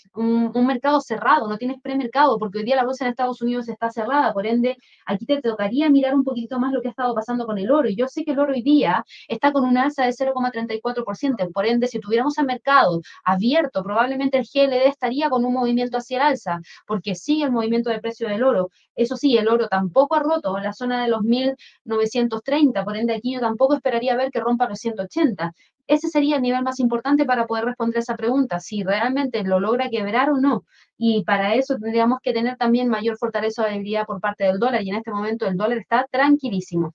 [0.66, 4.32] mercado cerrado, no tienes premercado, porque hoy día la bolsa en Estados Unidos está cerrada,
[4.32, 7.58] por ende, aquí te tocaría mirar un poquito más lo que ha estado pasando con
[7.58, 7.90] el oro.
[7.90, 11.66] Y yo sé que el oro hoy día está con una alza de 0,34%, por
[11.66, 16.22] ende, si tuviéramos el mercado abierto, probablemente el GLD estaría con un movimiento hacia el
[16.22, 18.70] alza, porque sigue el movimiento del precio del oro.
[18.94, 23.34] Eso sí, el oro tampoco ha roto la zona de los 1930, por ende, aquí
[23.34, 25.52] yo tampoco esperaría ver que rompa los 180.
[25.86, 29.90] Ese sería el nivel más importante para poder responder esa pregunta, si realmente lo logra
[29.90, 30.64] quebrar o no.
[30.96, 34.82] Y para eso tendríamos que tener también mayor fortaleza de debilidad por parte del dólar.
[34.82, 36.94] Y en este momento el dólar está tranquilísimo.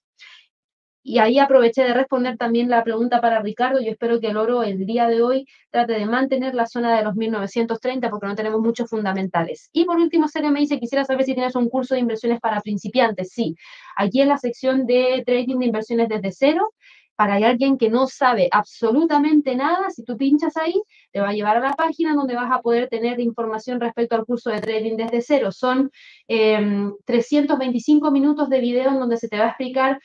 [1.02, 3.82] Y ahí aproveché de responder también la pregunta para Ricardo.
[3.82, 7.04] Yo espero que el oro el día de hoy trate de mantener la zona de
[7.04, 9.70] los 1930 porque no tenemos muchos fundamentales.
[9.72, 12.62] Y por último, Sergio me dice, quisiera saber si tienes un curso de inversiones para
[12.62, 13.32] principiantes.
[13.32, 13.56] Sí,
[13.96, 16.74] aquí en la sección de trading de inversiones desde cero
[17.20, 21.58] para alguien que no sabe absolutamente nada, si tú pinchas ahí, te va a llevar
[21.58, 25.22] a la página donde vas a poder tener información respecto al curso de trading desde
[25.22, 25.52] cero.
[25.52, 25.92] Son
[26.30, 30.00] 325 em, minutos de video en donde se te va a explicar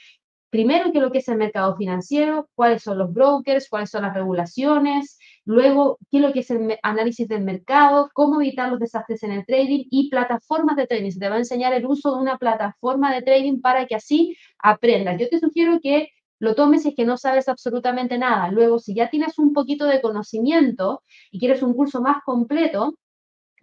[0.50, 4.02] primero qué es lo que es el mercado financiero, cuáles son los brokers, cuáles son
[4.02, 8.80] las regulaciones, luego qué es lo que es el análisis del mercado, cómo evitar los
[8.80, 11.12] desastres en el trading y plataformas de trading.
[11.12, 14.36] Se te va a enseñar el uso de una plataforma de trading para que así
[14.58, 15.16] aprendas.
[15.20, 16.08] Yo te sugiero que
[16.44, 18.50] lo tomes si es que no sabes absolutamente nada.
[18.50, 22.98] Luego, si ya tienes un poquito de conocimiento y quieres un curso más completo,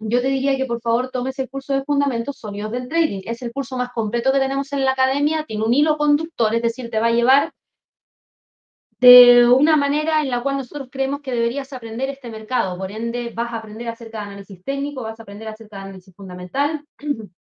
[0.00, 3.22] yo te diría que por favor tomes el curso de fundamentos sólidos del trading.
[3.24, 6.62] Es el curso más completo que tenemos en la academia, tiene un hilo conductor, es
[6.62, 7.52] decir, te va a llevar
[9.00, 12.78] de una manera en la cual nosotros creemos que deberías aprender este mercado.
[12.78, 16.14] Por ende, vas a aprender acerca de análisis técnico, vas a aprender acerca de análisis
[16.14, 16.84] fundamental,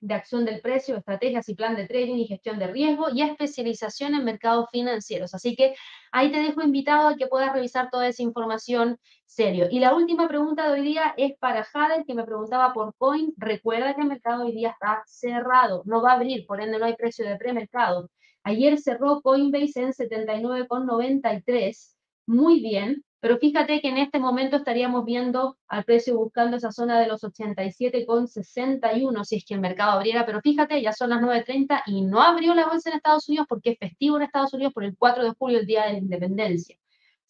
[0.00, 4.14] de acción del precio, estrategias y plan de trading y gestión de riesgo y especialización
[4.14, 5.34] en mercados financieros.
[5.34, 5.74] Así que
[6.10, 9.68] ahí te dejo invitado a que puedas revisar toda esa información serio.
[9.70, 13.32] Y la última pregunta de hoy día es para Jade, que me preguntaba por Coin.
[13.36, 16.86] Recuerda que el mercado hoy día está cerrado, no va a abrir, por ende no
[16.86, 18.10] hay precio de premercado.
[18.42, 21.94] Ayer cerró Coinbase en 79,93.
[22.26, 26.98] Muy bien, pero fíjate que en este momento estaríamos viendo al precio buscando esa zona
[26.98, 31.82] de los 87,61 si es que el mercado abriera, pero fíjate, ya son las 9.30
[31.86, 34.84] y no abrió la bolsa en Estados Unidos porque es festivo en Estados Unidos por
[34.84, 36.76] el 4 de julio, el Día de la Independencia.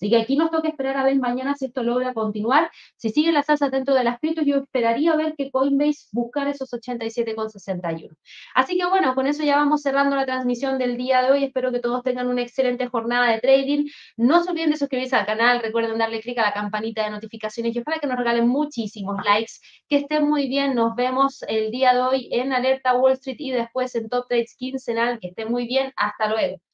[0.01, 2.71] Así que aquí nos toca esperar a ver mañana si esto logra continuar.
[2.97, 6.73] Si sigue la salsa dentro de las criptos, yo esperaría ver que Coinbase buscar esos
[6.73, 8.17] 87,61.
[8.55, 11.45] Así que bueno, con eso ya vamos cerrando la transmisión del día de hoy.
[11.45, 13.89] Espero que todos tengan una excelente jornada de trading.
[14.17, 15.61] No se olviden de suscribirse al canal.
[15.61, 19.53] Recuerden darle clic a la campanita de notificaciones y ojalá que nos regalen muchísimos likes.
[19.87, 20.75] Que estén muy bien.
[20.75, 24.55] Nos vemos el día de hoy en Alerta Wall Street y después en Top Trades
[24.57, 25.21] quincenal.
[25.21, 25.93] Que estén muy bien.
[25.97, 26.70] Hasta luego.